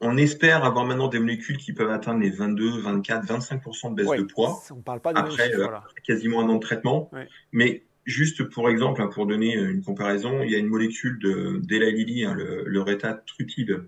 On 0.00 0.18
espère 0.18 0.64
avoir 0.64 0.84
maintenant 0.84 1.08
des 1.08 1.18
molécules 1.18 1.56
qui 1.56 1.72
peuvent 1.72 1.90
atteindre 1.90 2.20
les 2.20 2.30
22, 2.30 2.80
24, 2.80 3.26
25% 3.26 3.90
de 3.90 3.94
baisse 3.94 4.18
de 4.18 4.24
poids. 4.24 4.60
On 4.70 4.82
parle 4.82 5.00
pas 5.00 5.12
de 5.12 5.18
après, 5.18 5.54
euh, 5.54 5.68
quasiment 6.04 6.40
un 6.40 6.48
an 6.48 6.56
de 6.56 6.60
traitement. 6.60 7.10
Mais 7.52 7.84
Juste 8.06 8.44
pour 8.44 8.70
exemple, 8.70 9.02
hein, 9.02 9.08
pour 9.08 9.26
donner 9.26 9.54
une 9.54 9.82
comparaison, 9.82 10.44
il 10.44 10.52
y 10.52 10.54
a 10.54 10.58
une 10.58 10.68
molécule 10.68 11.18
de 11.18 11.60
d'Ela 11.64 11.90
Lilly, 11.90 12.24
le, 12.24 12.62
le 12.64 12.80
rétatrutide, 12.80 13.82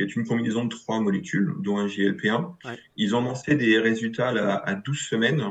qui 0.00 0.04
est 0.04 0.16
une 0.16 0.26
combinaison 0.26 0.64
de 0.64 0.70
trois 0.70 1.00
molécules, 1.00 1.52
dont 1.58 1.78
un 1.78 1.86
GLP-1. 1.86 2.54
Ils 2.96 3.14
ont 3.14 3.20
lancé 3.20 3.54
des 3.54 3.78
résultats 3.78 4.28
à, 4.28 4.74
12 4.74 4.98
semaines 4.98 5.42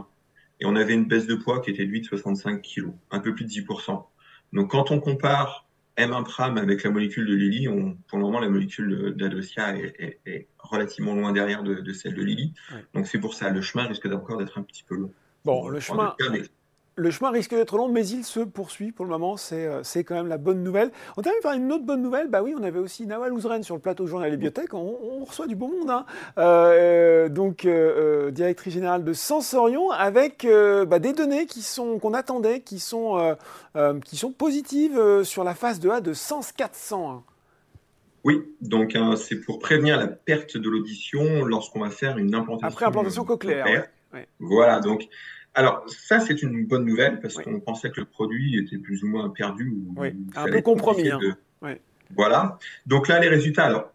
et 0.60 0.66
on 0.66 0.76
avait 0.76 0.94
une 0.94 1.06
baisse 1.06 1.28
de 1.28 1.36
poids 1.36 1.62
qui 1.62 1.70
était 1.70 1.86
de 1.86 1.92
8,65 1.92 2.62
kg, 2.62 2.92
un 3.12 3.20
peu 3.20 3.34
plus 3.36 3.46
de 3.46 3.50
10%. 3.50 4.04
Donc 4.54 4.72
quand 4.72 4.90
on 4.90 5.00
compare 5.00 5.68
M1 5.98 6.24
Pram 6.24 6.58
avec 6.58 6.84
la 6.84 6.90
molécule 6.90 7.28
de 7.28 7.36
Lilly, 7.36 7.68
on, 7.68 7.96
pour 8.08 8.18
le 8.18 8.24
moment 8.24 8.40
la 8.40 8.50
molécule 8.50 9.14
d'Adosia 9.16 9.78
est, 9.78 10.20
est, 10.26 10.48
relativement 10.58 11.14
loin 11.14 11.32
derrière 11.32 11.62
de, 11.62 11.94
celle 11.94 12.16
de 12.16 12.24
Lilly. 12.24 12.54
Donc 12.96 13.06
c'est 13.06 13.20
pour 13.20 13.36
ça, 13.36 13.52
le 13.52 13.62
chemin 13.62 13.86
risque 13.86 14.08
encore 14.08 14.38
d'être 14.38 14.58
un 14.58 14.64
petit 14.64 14.84
peu 14.84 14.96
long. 14.96 15.14
Bon, 15.46 15.70
le 15.70 15.80
chemin, 15.80 16.16
le 17.00 17.12
chemin 17.12 17.32
risque 17.32 17.52
d'être 17.52 17.78
long, 17.78 17.88
mais 17.90 18.06
il 18.08 18.24
se 18.24 18.42
poursuit 18.42 18.92
pour 18.92 19.06
le 19.06 19.12
moment. 19.12 19.38
C'est, 19.38 19.66
euh, 19.66 19.82
c'est 19.84 20.04
quand 20.04 20.16
même 20.16 20.28
la 20.28 20.38
bonne 20.38 20.62
nouvelle. 20.62 20.92
On 21.18 21.22
termine 21.22 21.42
par 21.42 21.54
une 21.54 21.72
autre 21.72 21.86
bonne 21.86 22.02
nouvelle. 22.02 22.28
Bah 22.28 22.42
oui, 22.44 22.54
on 22.58 22.64
avait 22.64 22.80
aussi 22.80 23.08
Nawal 23.08 23.34
Ouzren 23.34 23.64
sur 23.64 23.76
le 23.76 23.82
plateau 23.82 24.06
Journal 24.06 24.28
et 24.28 24.32
Bibliothèque. 24.32 24.74
On, 24.74 25.24
reçoit 25.26 25.48
du 25.48 25.56
beau 25.56 25.68
monde. 25.68 25.90
Hein. 25.90 26.06
Euh, 26.38 27.30
donc, 27.30 27.66
euh, 27.66 28.32
directrice 28.32 28.74
générale 28.74 29.04
de 29.04 29.14
Sensorion, 29.14 29.92
avec 29.92 30.46
bah, 30.88 31.00
des 31.00 31.14
données 31.14 31.46
qui 31.46 31.62
sont, 31.62 32.00
qu'on 32.00 32.14
attendait, 32.14 32.62
qui 32.62 32.80
sont, 32.80 33.36
qui 34.06 34.18
sont 34.18 34.32
positives 34.32 35.24
sur 35.24 35.44
la 35.44 35.56
phase 35.56 35.80
de 35.80 35.90
A 35.90 36.02
de 36.02 36.14
Sens 36.14 36.52
400. 36.52 37.12
Hein. 37.12 37.24
Oui, 38.24 38.42
donc 38.62 38.96
hein, 38.96 39.16
c'est 39.16 39.40
pour 39.40 39.60
prévenir 39.60 39.98
la 39.98 40.08
perte 40.08 40.58
de 40.58 40.70
l'audition 40.70 41.46
lorsqu'on 41.46 41.80
va 41.80 41.90
faire 41.90 42.18
une 42.18 42.36
implantation. 42.36 42.68
Après 42.68 42.86
implantation 42.86 43.24
cochléaire. 43.24 43.88
Voilà, 44.40 44.80
donc 44.80 45.08
alors, 45.54 45.84
ça, 45.88 46.20
c'est 46.20 46.42
une 46.42 46.66
bonne 46.66 46.86
nouvelle 46.86 47.20
parce 47.20 47.36
qu'on 47.36 47.60
pensait 47.60 47.90
que 47.90 48.00
le 48.00 48.06
produit 48.06 48.58
était 48.60 48.78
plus 48.78 49.04
ou 49.04 49.08
moins 49.08 49.30
perdu. 49.30 49.74
oui, 49.98 50.10
un 50.36 50.46
peu 50.46 50.62
compromis. 50.62 51.10
Hein. 51.10 51.20
Voilà. 52.16 52.58
Donc 52.86 53.08
là, 53.08 53.20
les 53.20 53.30
résultats, 53.30 53.66
alors, 53.66 53.92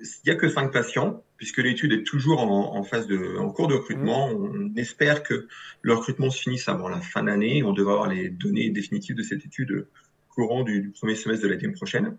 il 0.00 0.06
n'y 0.26 0.32
a 0.32 0.36
que 0.36 0.48
5 0.48 0.72
patients. 0.72 1.22
puisque 1.36 1.58
l'étude 1.58 1.92
est 1.92 2.04
toujours 2.04 2.40
en, 2.40 2.82
phase 2.84 3.06
de, 3.06 3.36
en 3.38 3.50
cours 3.50 3.68
de 3.68 3.74
recrutement. 3.74 4.30
Mmh. 4.30 4.72
On 4.74 4.76
espère 4.76 5.22
que 5.22 5.46
le 5.82 5.94
recrutement 5.94 6.30
se 6.30 6.40
finisse 6.40 6.68
avant 6.68 6.88
la 6.88 7.00
fin 7.00 7.24
d'année. 7.24 7.62
On 7.62 7.72
devrait 7.72 7.94
avoir 7.94 8.08
les 8.08 8.28
données 8.28 8.70
définitives 8.70 9.16
de 9.16 9.22
cette 9.22 9.44
étude 9.44 9.86
courant 10.28 10.62
du, 10.62 10.92
premier 10.98 11.14
semestre 11.14 11.46
de 11.46 11.52
l'année 11.52 11.72
prochaine. 11.72 12.16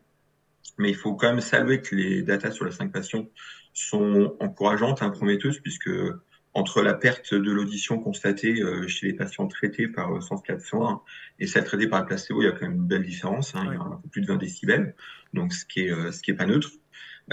Mais 0.77 0.89
il 0.89 0.95
faut 0.95 1.13
quand 1.13 1.29
même 1.29 1.41
saluer 1.41 1.81
que 1.81 1.95
les 1.95 2.21
datas 2.21 2.51
sur 2.51 2.65
les 2.65 2.71
cinq 2.71 2.91
patients 2.91 3.27
sont 3.73 4.35
encourageantes, 4.39 5.01
hein, 5.01 5.09
prometteuses, 5.09 5.59
puisque 5.59 5.89
entre 6.55 6.81
la 6.81 6.93
perte 6.93 7.33
de 7.33 7.51
l'audition 7.51 7.99
constatée 7.99 8.61
euh, 8.61 8.87
chez 8.87 9.07
les 9.07 9.13
patients 9.13 9.47
traités 9.47 9.89
par 9.89 10.23
Sens 10.23 10.41
401 10.41 11.01
et 11.39 11.47
celle 11.47 11.65
traitée 11.65 11.87
par 11.87 11.99
le 11.99 12.05
placebo, 12.07 12.41
il 12.41 12.45
y 12.45 12.47
a 12.47 12.53
quand 12.53 12.61
même 12.61 12.77
une 12.77 12.87
belle 12.87 13.03
différence. 13.03 13.53
Hein, 13.55 13.63
Il 13.67 13.73
y 13.73 13.75
a 13.75 13.81
un 13.81 13.99
peu 14.01 14.09
plus 14.09 14.21
de 14.21 14.27
20 14.27 14.37
décibels, 14.37 14.95
donc 15.33 15.53
ce 15.53 15.65
qui 15.65 15.81
est, 15.81 15.91
euh, 15.91 16.13
ce 16.13 16.21
qui 16.21 16.31
est 16.31 16.35
pas 16.35 16.45
neutre. 16.45 16.71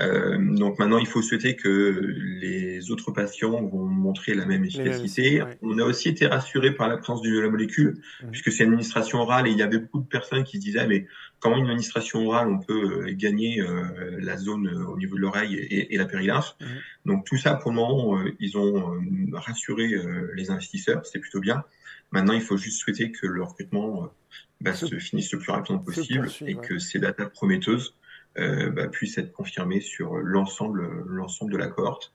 Euh, 0.00 0.38
donc 0.56 0.78
maintenant, 0.78 0.98
il 0.98 1.06
faut 1.06 1.22
souhaiter 1.22 1.54
que 1.54 2.16
les 2.40 2.90
autres 2.90 3.12
patients 3.12 3.62
vont 3.62 3.84
montrer 3.84 4.34
la 4.34 4.44
même 4.44 4.64
efficacité. 4.64 5.42
On 5.60 5.78
a 5.78 5.84
aussi 5.84 6.08
été 6.08 6.26
rassuré 6.26 6.74
par 6.74 6.88
la 6.88 6.96
présence 6.96 7.22
de 7.22 7.38
la 7.38 7.48
molécule, 7.48 8.00
mmh. 8.22 8.30
puisque 8.30 8.50
c'est 8.50 8.64
une 8.64 8.70
administration 8.70 9.20
orale 9.20 9.46
et 9.46 9.50
il 9.50 9.58
y 9.58 9.62
avait 9.62 9.78
beaucoup 9.78 10.00
de 10.00 10.08
personnes 10.08 10.44
qui 10.44 10.56
se 10.56 10.62
disaient 10.62 10.86
mais 10.86 11.06
comment 11.42 11.56
une 11.56 11.66
administration 11.66 12.26
orale 12.26 12.48
on 12.48 12.58
peut 12.58 13.02
euh, 13.08 13.12
gagner 13.12 13.60
euh, 13.60 14.16
la 14.20 14.36
zone 14.36 14.68
au 14.68 14.96
niveau 14.96 15.16
de 15.16 15.20
l'oreille 15.20 15.54
et, 15.56 15.98
la 15.98 16.06
périlymphe. 16.06 16.56
Mmh. 16.60 16.66
Donc 17.06 17.26
tout 17.26 17.36
ça, 17.36 17.54
pour 17.56 17.70
le 17.70 17.76
moment, 17.76 18.18
ils 18.40 18.56
ont 18.56 18.98
rassuré 19.32 19.94
les 20.34 20.50
investisseurs, 20.50 21.04
c'est 21.04 21.18
plutôt 21.18 21.40
bien. 21.40 21.64
Maintenant, 22.12 22.32
il 22.32 22.42
faut 22.42 22.56
juste 22.56 22.80
souhaiter 22.80 23.10
que 23.10 23.26
le 23.26 23.42
recrutement 23.42 24.10
bah, 24.60 24.74
se 24.74 24.98
finisse 24.98 25.32
le 25.32 25.38
plus 25.38 25.50
rapidement 25.50 25.80
possible 25.80 26.28
et 26.46 26.54
que 26.54 26.78
ces 26.78 26.98
datas 26.98 27.26
prometteuses 27.26 27.94
euh, 28.38 28.70
bah, 28.70 28.88
puisse 28.88 29.18
être 29.18 29.32
confirmé 29.32 29.80
sur 29.80 30.16
l'ensemble 30.16 31.04
l'ensemble 31.06 31.52
de 31.52 31.58
la 31.58 31.66
cohorte. 31.66 32.14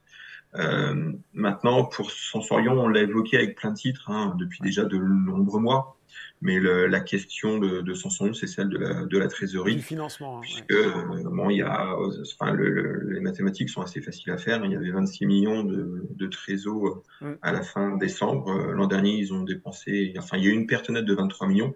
Euh, 0.56 1.12
maintenant, 1.34 1.86
pour 1.86 2.12
Sensorion, 2.12 2.74
on 2.74 2.88
l'a 2.88 3.02
évoqué 3.02 3.38
avec 3.38 3.56
plein 3.56 3.72
de 3.72 3.76
titres 3.76 4.10
hein, 4.10 4.36
depuis 4.40 4.60
déjà 4.62 4.86
de 4.86 4.98
nombreux 4.98 5.60
mois. 5.60 5.98
Mais 6.42 6.60
le, 6.60 6.86
la 6.88 7.00
question 7.00 7.58
de, 7.58 7.82
de 7.82 7.94
Sensorion, 7.94 8.34
c'est 8.34 8.48
celle 8.48 8.70
de 8.70 8.78
la, 8.78 9.06
de 9.06 9.18
la 9.18 9.28
trésorerie. 9.28 9.76
Du 9.76 9.82
financement. 9.82 10.38
Hein, 10.38 10.42
puisque 10.42 10.72
euh, 10.72 11.24
bon, 11.24 11.50
il 11.50 11.58
y 11.58 11.62
a, 11.64 11.96
enfin, 12.22 12.52
le, 12.54 13.12
les 13.12 13.20
mathématiques 13.20 13.70
sont 13.70 13.82
assez 13.82 14.02
faciles 14.02 14.32
à 14.32 14.38
faire. 14.38 14.64
Il 14.64 14.72
y 14.72 14.76
avait 14.76 14.92
26 14.92 15.26
millions 15.26 15.64
de, 15.64 16.08
de 16.10 16.28
trésors 16.28 17.02
mm. 17.22 17.34
à 17.42 17.52
la 17.52 17.62
fin 17.62 17.98
décembre. 17.98 18.54
L'an 18.72 18.88
dernier, 18.88 19.16
ils 19.16 19.34
ont 19.34 19.44
dépensé, 19.44 20.14
enfin, 20.18 20.38
il 20.38 20.44
y 20.44 20.48
a 20.48 20.52
eu 20.52 20.54
une 20.54 20.68
perte 20.68 20.90
nette 20.90 21.06
de 21.06 21.16
23 21.16 21.48
millions. 21.48 21.76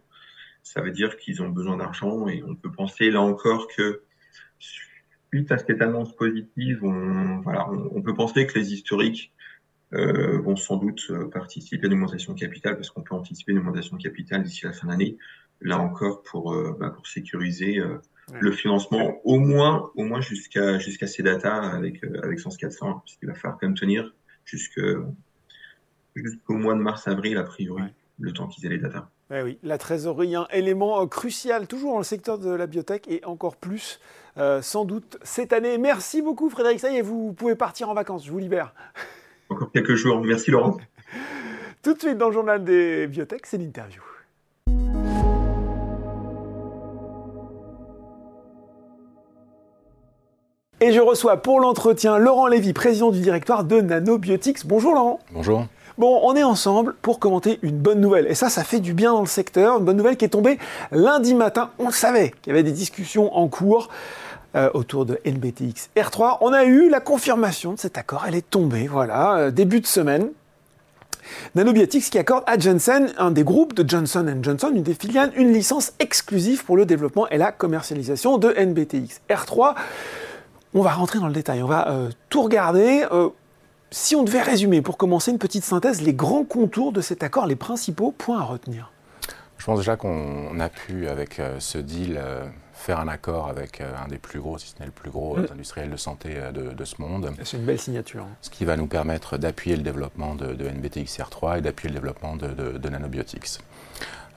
Ça 0.63 0.81
veut 0.81 0.91
dire 0.91 1.17
qu'ils 1.17 1.41
ont 1.41 1.49
besoin 1.49 1.77
d'argent 1.77 2.27
et 2.27 2.43
on 2.47 2.55
peut 2.55 2.71
penser 2.71 3.09
là 3.09 3.21
encore 3.21 3.67
que 3.67 4.03
suite 5.31 5.51
à 5.51 5.57
cette 5.57 5.81
annonce 5.81 6.15
positive, 6.15 6.83
on, 6.83 7.39
voilà, 7.41 7.69
on, 7.69 8.01
peut 8.01 8.13
penser 8.13 8.45
que 8.45 8.59
les 8.59 8.73
historiques 8.73 9.33
euh, 9.93 10.39
vont 10.39 10.55
sans 10.57 10.77
doute 10.77 11.01
euh, 11.09 11.29
participer 11.29 11.85
à 11.85 11.87
une 11.87 11.93
augmentation 11.93 12.33
de 12.33 12.39
capital 12.39 12.75
parce 12.75 12.89
qu'on 12.89 13.01
peut 13.01 13.15
anticiper 13.15 13.53
une 13.53 13.59
augmentation 13.59 13.95
de 13.97 14.01
capital 14.01 14.43
d'ici 14.43 14.65
la 14.65 14.73
fin 14.73 14.87
d'année. 14.87 15.17
Là 15.61 15.79
encore, 15.79 16.23
pour, 16.23 16.53
euh, 16.53 16.75
bah, 16.79 16.89
pour 16.89 17.07
sécuriser 17.07 17.77
euh, 17.79 17.97
le 18.39 18.51
financement, 18.51 19.21
au 19.23 19.39
moins, 19.39 19.89
au 19.95 20.03
moins 20.03 20.21
jusqu'à 20.21 20.79
jusqu'à 20.79 21.07
ces 21.07 21.23
datas 21.23 21.61
avec 21.61 22.03
avec 22.03 22.39
Sens 22.39 22.57
400, 22.57 23.01
puisqu'il 23.05 23.27
va 23.27 23.35
falloir 23.35 23.59
quand 23.59 23.67
même 23.67 23.77
tenir 23.77 24.13
jusqu'au 24.45 25.03
mois 26.49 26.73
de 26.73 26.79
mars-avril 26.79 27.37
a 27.37 27.43
priori, 27.43 27.83
le 28.19 28.31
temps 28.31 28.47
qu'ils 28.47 28.65
aient 28.65 28.69
les 28.69 28.79
datas. 28.79 29.07
Eh 29.33 29.41
oui, 29.43 29.59
la 29.63 29.77
trésorerie, 29.77 30.35
un 30.35 30.47
élément 30.51 31.05
crucial, 31.07 31.67
toujours 31.67 31.93
dans 31.93 31.99
le 31.99 32.03
secteur 32.03 32.39
de 32.39 32.49
la 32.49 32.67
biotech 32.67 33.07
et 33.07 33.23
encore 33.25 33.55
plus 33.55 33.99
euh, 34.37 34.61
sans 34.61 34.85
doute 34.85 35.17
cette 35.23 35.53
année. 35.53 35.77
Merci 35.77 36.21
beaucoup 36.21 36.49
Frédéric 36.49 36.79
Ça 36.79 36.91
y 36.91 36.97
est, 36.97 37.01
vous 37.01 37.33
pouvez 37.33 37.55
partir 37.55 37.89
en 37.89 37.93
vacances, 37.93 38.25
je 38.25 38.31
vous 38.31 38.39
libère. 38.39 38.73
Encore 39.49 39.71
quelques 39.71 39.95
jours, 39.95 40.21
merci 40.21 40.51
Laurent. 40.51 40.77
Tout 41.83 41.93
de 41.93 41.99
suite 41.99 42.17
dans 42.17 42.27
le 42.27 42.33
journal 42.33 42.63
des 42.63 43.07
biotech, 43.07 43.45
c'est 43.45 43.57
l'interview. 43.57 44.01
Et 50.83 50.93
je 50.93 50.99
reçois 50.99 51.37
pour 51.37 51.59
l'entretien 51.59 52.17
Laurent 52.17 52.47
Lévy, 52.47 52.73
président 52.73 53.11
du 53.11 53.19
directoire 53.19 53.63
de 53.63 53.81
Nanobiotics. 53.81 54.65
Bonjour 54.65 54.95
Laurent. 54.95 55.19
Bonjour. 55.31 55.67
Bon, 55.99 56.21
on 56.23 56.35
est 56.35 56.41
ensemble 56.41 56.95
pour 57.03 57.19
commenter 57.19 57.59
une 57.61 57.77
bonne 57.77 58.01
nouvelle. 58.01 58.25
Et 58.25 58.33
ça, 58.33 58.49
ça 58.49 58.63
fait 58.63 58.79
du 58.79 58.95
bien 58.95 59.11
dans 59.11 59.19
le 59.19 59.27
secteur. 59.27 59.77
Une 59.77 59.85
bonne 59.85 59.97
nouvelle 59.97 60.17
qui 60.17 60.25
est 60.25 60.29
tombée 60.29 60.57
lundi 60.91 61.35
matin. 61.35 61.69
On 61.77 61.85
le 61.85 61.91
savait 61.91 62.33
qu'il 62.41 62.51
y 62.51 62.53
avait 62.53 62.63
des 62.63 62.71
discussions 62.71 63.35
en 63.37 63.47
cours. 63.47 63.89
Euh, 64.53 64.69
autour 64.73 65.05
de 65.05 65.17
NBTX 65.23 65.91
R3. 65.95 66.39
On 66.41 66.51
a 66.51 66.65
eu 66.65 66.89
la 66.89 66.99
confirmation 66.99 67.71
de 67.71 67.79
cet 67.79 67.97
accord, 67.97 68.25
elle 68.27 68.35
est 68.35 68.49
tombée, 68.49 68.85
voilà, 68.85 69.37
euh, 69.37 69.49
début 69.49 69.79
de 69.79 69.87
semaine. 69.87 70.27
Nanobiotics 71.55 72.09
qui 72.09 72.17
accorde 72.17 72.43
à 72.47 72.59
Janssen, 72.59 73.13
un 73.17 73.31
des 73.31 73.45
groupes 73.45 73.73
de 73.73 73.89
Johnson 73.89 74.25
Johnson, 74.41 74.73
une 74.75 74.83
des 74.83 74.93
filiales, 74.93 75.31
une 75.37 75.53
licence 75.53 75.93
exclusive 75.99 76.65
pour 76.65 76.75
le 76.75 76.85
développement 76.85 77.29
et 77.29 77.37
la 77.37 77.53
commercialisation 77.53 78.37
de 78.37 78.49
NBTX 78.49 79.21
R3. 79.29 79.73
On 80.73 80.81
va 80.81 80.91
rentrer 80.91 81.19
dans 81.19 81.27
le 81.27 81.33
détail, 81.33 81.63
on 81.63 81.67
va 81.67 81.87
euh, 81.87 82.09
tout 82.27 82.41
regarder. 82.41 83.05
si 83.89 84.17
on 84.17 84.23
devait 84.23 84.41
résumer, 84.41 84.81
pour 84.81 84.97
commencer 84.97 85.31
une 85.31 85.39
petite 85.39 85.63
synthèse, 85.63 86.01
les 86.01 86.13
grands 86.13 86.43
contours 86.43 86.91
de 86.91 86.99
cet 86.99 87.23
accord, 87.23 87.47
les 87.47 87.55
principaux 87.55 88.11
points 88.11 88.41
à 88.41 88.43
retenir. 88.43 88.91
Je 89.57 89.65
pense 89.65 89.79
déjà 89.79 89.95
qu'on 89.95 90.59
a 90.59 90.67
pu, 90.67 91.07
avec 91.07 91.41
ce 91.59 91.77
deal, 91.77 92.19
faire 92.81 92.99
un 92.99 93.07
accord 93.07 93.47
avec 93.47 93.79
euh, 93.79 93.93
un 94.03 94.07
des 94.07 94.17
plus 94.17 94.39
gros, 94.39 94.57
si 94.57 94.67
ce 94.67 94.79
n'est 94.79 94.85
le 94.85 94.91
plus 94.91 95.11
gros 95.11 95.37
mm. 95.37 95.47
industriel 95.51 95.89
de 95.89 95.97
santé 95.97 96.33
euh, 96.35 96.51
de, 96.51 96.85
ce 96.85 97.01
monde. 97.01 97.31
C'est 97.43 97.57
une 97.57 97.65
belle 97.65 97.79
signature. 97.79 98.23
Hein. 98.23 98.35
Ce 98.41 98.49
qui 98.49 98.65
va 98.65 98.75
nous 98.75 98.87
permettre 98.87 99.37
d'appuyer 99.37 99.75
le 99.75 99.83
développement 99.83 100.35
de, 100.35 100.53
de 100.53 100.67
NBTXR3 100.67 101.59
et 101.59 101.61
d'appuyer 101.61 101.89
le 101.89 101.95
développement 101.95 102.35
de, 102.35 102.89
Nanobiotics. 102.89 103.59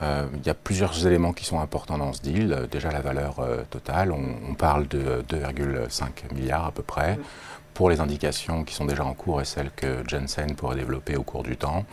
Euh, 0.02 0.26
il 0.34 0.46
y 0.46 0.50
a 0.50 0.54
plusieurs 0.54 1.06
éléments 1.06 1.32
qui 1.32 1.44
sont 1.44 1.60
importants 1.60 1.98
dans 1.98 2.12
ce 2.12 2.20
deal. 2.20 2.68
Déjà 2.70 2.90
la 2.90 3.00
valeur 3.00 3.36
totale, 3.70 4.12
on, 4.12 4.54
parle 4.54 4.88
de 4.88 5.22
2,5 5.28 6.34
milliards 6.34 6.66
à 6.66 6.72
peu 6.72 6.82
près. 6.82 7.16
Mm 7.16 7.22
pour 7.74 7.90
les 7.90 8.00
indications 8.00 8.64
qui 8.64 8.72
sont 8.72 8.86
déjà 8.86 9.04
en 9.04 9.14
cours 9.14 9.40
et 9.40 9.44
celles 9.44 9.70
que 9.74 10.04
Jensen 10.08 10.54
pourrait 10.54 10.76
développer 10.76 11.16
au 11.16 11.24
cours 11.24 11.42
du 11.42 11.56
temps. 11.56 11.84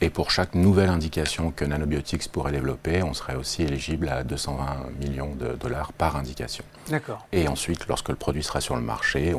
Et 0.00 0.10
pour 0.10 0.30
chaque 0.30 0.54
nouvelle 0.54 0.90
indication 0.90 1.52
que 1.52 1.64
Nanobiotics 1.64 2.30
pourrait 2.30 2.52
développer, 2.52 3.02
on 3.02 3.14
serait 3.14 3.36
aussi 3.36 3.62
éligible 3.62 4.08
à 4.08 4.24
220 4.24 4.90
millions 4.98 5.34
de 5.34 5.54
dollars 5.54 5.92
par 5.92 6.16
indication. 6.16 6.64
D'accord. 6.88 7.26
Et 7.32 7.48
ensuite, 7.48 7.86
lorsque 7.86 8.08
le 8.08 8.16
produit 8.16 8.42
sera 8.42 8.60
sur 8.60 8.74
le 8.74 8.82
marché, 8.82 9.34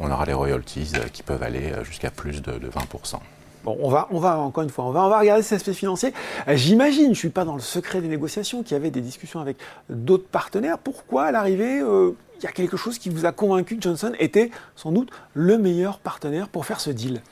on, 0.00 0.10
aura 0.10 0.24
les 0.24 0.32
royalties 0.32 0.92
qui 1.12 1.22
peuvent 1.22 1.42
aller 1.42 1.72
jusqu'à 1.84 2.10
plus 2.10 2.40
de, 2.42 2.52
20%. 2.52 3.18
Bon, 3.64 3.76
on 3.80 3.88
va, 3.88 4.08
on 4.10 4.20
va 4.20 4.38
encore 4.38 4.62
une 4.62 4.70
fois, 4.70 4.84
on 4.84 4.90
va, 4.90 5.04
on 5.04 5.08
va 5.08 5.18
regarder 5.18 5.42
cet 5.42 5.56
aspect 5.56 5.72
financier. 5.72 6.12
J'imagine, 6.48 7.06
je 7.06 7.10
ne 7.10 7.14
suis 7.14 7.30
pas 7.30 7.44
dans 7.44 7.54
le 7.54 7.62
secret 7.62 8.00
des 8.02 8.08
négociations, 8.08 8.62
qu'il 8.62 8.72
y 8.72 8.76
avait 8.76 8.90
des 8.90 9.00
discussions 9.00 9.40
avec 9.40 9.56
d'autres 9.88 10.28
partenaires. 10.28 10.78
Pourquoi 10.78 11.24
à 11.24 11.32
l'arrivée, 11.32 11.80
euh, 11.80 12.12
il 12.36 12.44
y 12.44 12.46
a 12.46 12.52
quelque 12.52 12.76
chose 12.76 12.98
qui 12.98 13.08
vous 13.08 13.24
a 13.24 13.32
convaincu 13.32 13.76
que 13.76 13.82
Johnson 13.82 14.12
était 14.18 14.50
sans 14.76 14.92
doute 14.92 15.10
le 15.32 15.56
meilleur 15.56 15.98
partenaire 15.98 16.48
pour 16.48 16.66
faire 16.66 16.78
ce 16.78 16.90
deal? 16.90 17.22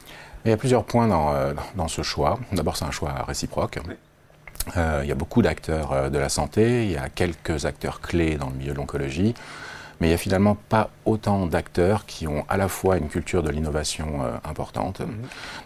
Il 0.44 0.50
y 0.50 0.54
a 0.54 0.56
plusieurs 0.56 0.84
points 0.84 1.06
dans, 1.06 1.34
euh, 1.34 1.52
dans 1.76 1.88
ce 1.88 2.02
choix. 2.02 2.38
D'abord, 2.52 2.76
c'est 2.76 2.86
un 2.86 2.90
choix 2.90 3.12
réciproque. 3.26 3.78
Euh, 4.76 5.00
il 5.02 5.08
y 5.08 5.12
a 5.12 5.14
beaucoup 5.14 5.42
d'acteurs 5.42 5.92
euh, 5.92 6.08
de 6.08 6.18
la 6.18 6.28
santé, 6.28 6.84
il 6.84 6.92
y 6.92 6.96
a 6.96 7.08
quelques 7.08 7.66
acteurs 7.66 8.00
clés 8.00 8.36
dans 8.36 8.48
le 8.48 8.54
milieu 8.54 8.72
de 8.72 8.76
l'oncologie 8.76 9.34
mais 10.00 10.08
il 10.08 10.10
n'y 10.10 10.14
a 10.14 10.18
finalement 10.18 10.56
pas 10.68 10.90
autant 11.04 11.46
d'acteurs 11.46 12.06
qui 12.06 12.26
ont 12.26 12.44
à 12.48 12.56
la 12.56 12.68
fois 12.68 12.96
une 12.96 13.08
culture 13.08 13.42
de 13.42 13.50
l'innovation 13.50 14.22
euh, 14.22 14.32
importante, 14.44 15.00
mhm. 15.00 15.08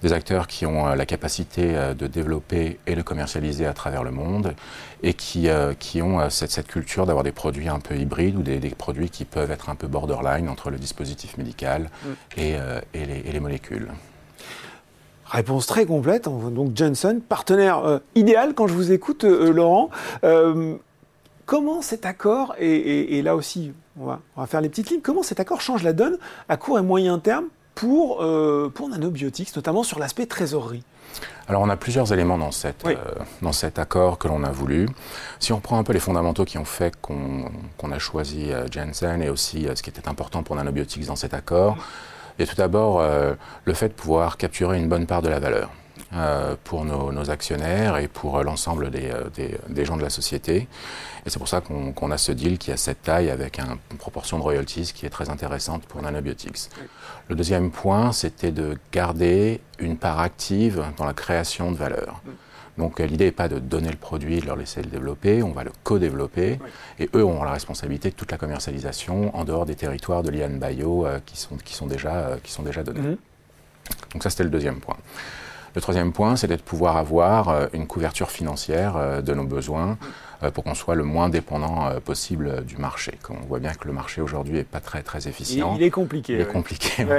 des 0.02 0.12
acteurs 0.12 0.47
qui 0.47 0.66
ont 0.66 0.87
euh, 0.88 0.95
la 0.95 1.06
capacité 1.06 1.76
euh, 1.76 1.95
de 1.95 2.06
développer 2.06 2.78
et 2.87 2.95
de 2.95 3.02
commercialiser 3.02 3.66
à 3.66 3.73
travers 3.73 4.02
le 4.02 4.11
monde, 4.11 4.54
et 5.02 5.14
qui, 5.14 5.49
qui 5.78 6.00
ont 6.00 6.30
cette, 6.30 6.50
cette, 6.50 6.66
culture 6.66 7.04
d'avoir 7.04 7.23
des 7.23 7.30
produits 7.30 7.68
un 7.68 7.78
peu 7.78 7.97
hybrides 7.97 8.37
ou 8.37 8.42
des, 8.42 8.59
des, 8.59 8.71
produits 8.71 9.11
qui 9.11 9.26
peuvent 9.26 9.50
être 9.50 9.68
un 9.68 9.75
peu 9.75 9.87
borderline 9.87 10.49
entre 10.49 10.71
le 10.71 10.78
dispositif 10.78 11.37
médical 11.37 11.83
mm. 11.83 12.09
et, 12.38 12.50
et, 12.95 13.04
les, 13.04 13.18
et, 13.26 13.33
les, 13.33 13.40
molécules. 13.40 13.88
Réponse 15.26 15.66
très 15.66 15.85
complète. 15.85 16.25
Donc 16.25 16.75
Johnson, 16.75 17.21
partenaire 17.28 18.00
idéal 18.14 18.54
quand 18.54 18.66
je 18.66 18.73
vous 18.73 18.90
écoute, 18.90 19.25
Laurent. 19.25 19.90
Comment 21.47 21.81
cet 21.81 22.05
accord, 22.05 22.55
et, 22.59 23.17
et 23.17 23.23
là 23.23 23.37
aussi 23.37 23.73
on 23.99 24.07
va, 24.07 24.47
faire 24.47 24.61
les 24.61 24.69
petites 24.69 24.91
lignes. 24.91 25.00
Comment 25.00 25.23
cet 25.23 25.41
accord 25.41 25.61
change 25.61 25.83
la 25.83 25.93
donne 25.93 26.19
à 26.49 26.57
court 26.57 26.79
et 26.79 26.83
moyen 26.83 27.19
terme 27.19 27.47
pour, 27.75 28.23
euh, 28.23 28.71
pour 28.75 28.88
Nanobiotics, 28.88 29.55
notamment 29.55 29.83
sur 29.83 29.99
l'aspect 29.99 30.26
trésorerie 30.26 30.85
alors 31.49 31.62
on 31.62 31.71
a 31.71 31.76
plusieurs 31.76 32.12
éléments 32.12 32.37
dans, 32.37 32.50
cette, 32.50 32.85
euh, 32.85 32.97
dans 33.41 33.53
cet 33.53 33.79
accord 33.79 34.19
que 34.19 34.29
l'on 34.29 34.43
a 34.43 34.50
voulu. 34.50 34.87
Si 35.38 35.53
on 35.53 35.61
prend 35.61 35.79
un 35.79 35.85
peu 35.85 35.95
les 35.95 36.00
fondamentaux 36.00 36.45
qui 36.45 36.59
ont 36.59 36.65
fait 36.65 36.95
qu'on 37.00 37.49
a 37.91 37.99
choisi 37.99 38.50
euh, 38.50 38.67
Jensen 38.71 39.23
et 39.23 39.31
aussi 39.31 39.67
ce 39.75 39.83
qui 39.83 39.88
était 39.88 40.09
important 40.09 40.43
pour 40.43 40.57
Nanobiotics 40.57 41.07
dans 41.07 41.17
cet 41.17 41.33
accord, 41.33 41.79
il 42.37 42.45
y 42.45 42.49
a 42.49 42.50
tout 42.50 42.57
d'abord 42.57 43.00
le 43.00 43.75
fait 43.75 43.88
de 43.88 43.95
pouvoir 43.95 44.37
capturer 44.37 44.76
une 44.76 44.88
bonne 44.88 45.07
part 45.07 45.23
de 45.23 45.29
la 45.29 45.38
valeur. 45.38 45.71
Pour 46.65 46.85
nos, 46.85 47.31
actionnaires 47.31 47.99
et 47.99 48.09
pour 48.09 48.43
l'ensemble 48.43 48.91
des, 48.91 49.85
gens 49.85 49.97
de 49.97 50.03
la 50.03 50.11
société. 50.11 50.69
Et 51.25 51.31
c'est 51.31 51.39
pour 51.39 51.49
ça 51.49 51.61
qu'on 51.61 52.11
a 52.11 52.19
ce 52.19 52.33
deal 52.33 52.59
qui 52.59 52.71
a 52.71 52.77
cette 52.77 53.03
taille 53.03 53.31
avec 53.31 53.59
une 53.59 53.99
proportion 53.99 54.39
de 54.39 54.43
royalties 54.43 54.93
qui 54.95 55.07
est 55.07 55.11
très 55.11 55.29
intéressante 55.29 55.85
pour 55.85 56.01
Nanobiotics. 56.03 56.71
Le 57.29 57.35
deuxième 57.35 57.71
point, 57.71 58.13
c'était 58.13 58.53
de 58.53 58.79
garder 58.93 59.61
une 59.81 59.97
part 59.97 60.21
active 60.21 60.85
dans 60.97 61.05
la 61.05 61.15
création 61.15 61.73
de 61.73 61.77
valeur. 61.77 62.23
Donc 62.79 63.01
euh, 63.01 63.07
l'idée 63.07 63.27
n'est 63.27 63.33
pas 63.33 63.49
de 63.49 63.59
donner 63.59 63.91
le 63.91 63.97
produit, 63.97 64.41
de 64.41 64.47
leur 64.47 64.57
laisser 64.57 64.83
le 64.83 64.89
développer, 64.89 65.43
on 65.43 65.53
va 65.53 65.65
le 65.65 65.73
co-développer. 65.83 66.59
Et 66.99 67.09
eux 67.15 67.25
ont 67.25 67.43
la 67.43 67.53
responsabilité 67.53 68.11
de 68.11 68.15
toute 68.15 68.31
la 68.31 68.39
commercialisation 68.39 69.35
en 69.37 69.45
dehors 69.45 69.67
des 69.67 69.75
territoires 69.75 70.23
de 70.23 70.31
l'IAN 70.31 70.51
Bio 70.51 71.07
euh, 71.07 71.19
qui, 71.25 71.37
sont, 71.37 71.57
qui, 71.57 71.75
sont 71.75 71.87
déjà, 71.87 72.15
euh, 72.15 72.37
qui 72.43 72.53
sont 72.53 72.63
déjà 72.63 72.83
donnés. 72.83 73.01
Mhm. 73.01 73.17
Donc 74.13 74.23
ça, 74.23 74.31
c'était 74.31 74.45
le 74.45 74.51
deuxième 74.51 74.81
point. 74.81 74.97
Le 75.76 75.83
troisième 75.83 76.12
point, 76.12 76.37
c'est 76.37 76.47
de 76.47 76.56
pouvoir 76.56 76.97
avoir 76.97 77.68
une 77.75 77.87
couverture 77.87 78.30
financière 78.30 79.23
de 79.23 79.35
nos 79.35 79.45
besoins 79.45 79.90
euh, 79.90 80.25
pour 80.55 80.64
qu'on 80.64 80.75
soit 80.75 80.95
le 80.95 81.05
moins 81.05 81.28
dépendant 81.28 81.87
euh, 81.87 82.00
possible 82.00 82.64
du 82.64 82.76
marché. 82.76 83.19
on 83.31 83.47
voit 83.47 83.59
bien 83.59 83.73
que 83.73 83.87
le 83.87 83.95
marché 83.95 84.21
aujourd'hui 84.21 84.55
n'est 84.55 84.64
pas 84.64 84.81
très, 84.81 85.02
très 85.02 85.28
efficient. 85.28 85.75
Il, 85.76 85.83
est 85.83 85.90
compliqué. 85.90 86.35
Il 86.35 86.40
est 86.40 86.47
compliqué. 86.47 87.07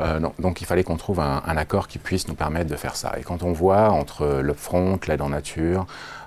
Euh, 0.00 0.20
donc 0.38 0.60
il 0.60 0.66
fallait 0.66 0.82
qu'on 0.82 0.96
trouve 0.96 1.20
un, 1.20 1.42
accord 1.56 1.88
qui 1.88 1.98
puisse 1.98 2.28
nous 2.28 2.34
permettre 2.34 2.70
de 2.70 2.76
faire 2.76 2.96
ça. 2.96 3.14
Et 3.18 3.22
quand 3.22 3.42
on 3.42 3.52
voit 3.52 3.90
entre 3.90 4.40
l'upfront, 4.42 4.98
l'aide 5.06 5.22
en 5.22 5.28
nature, 5.28 5.86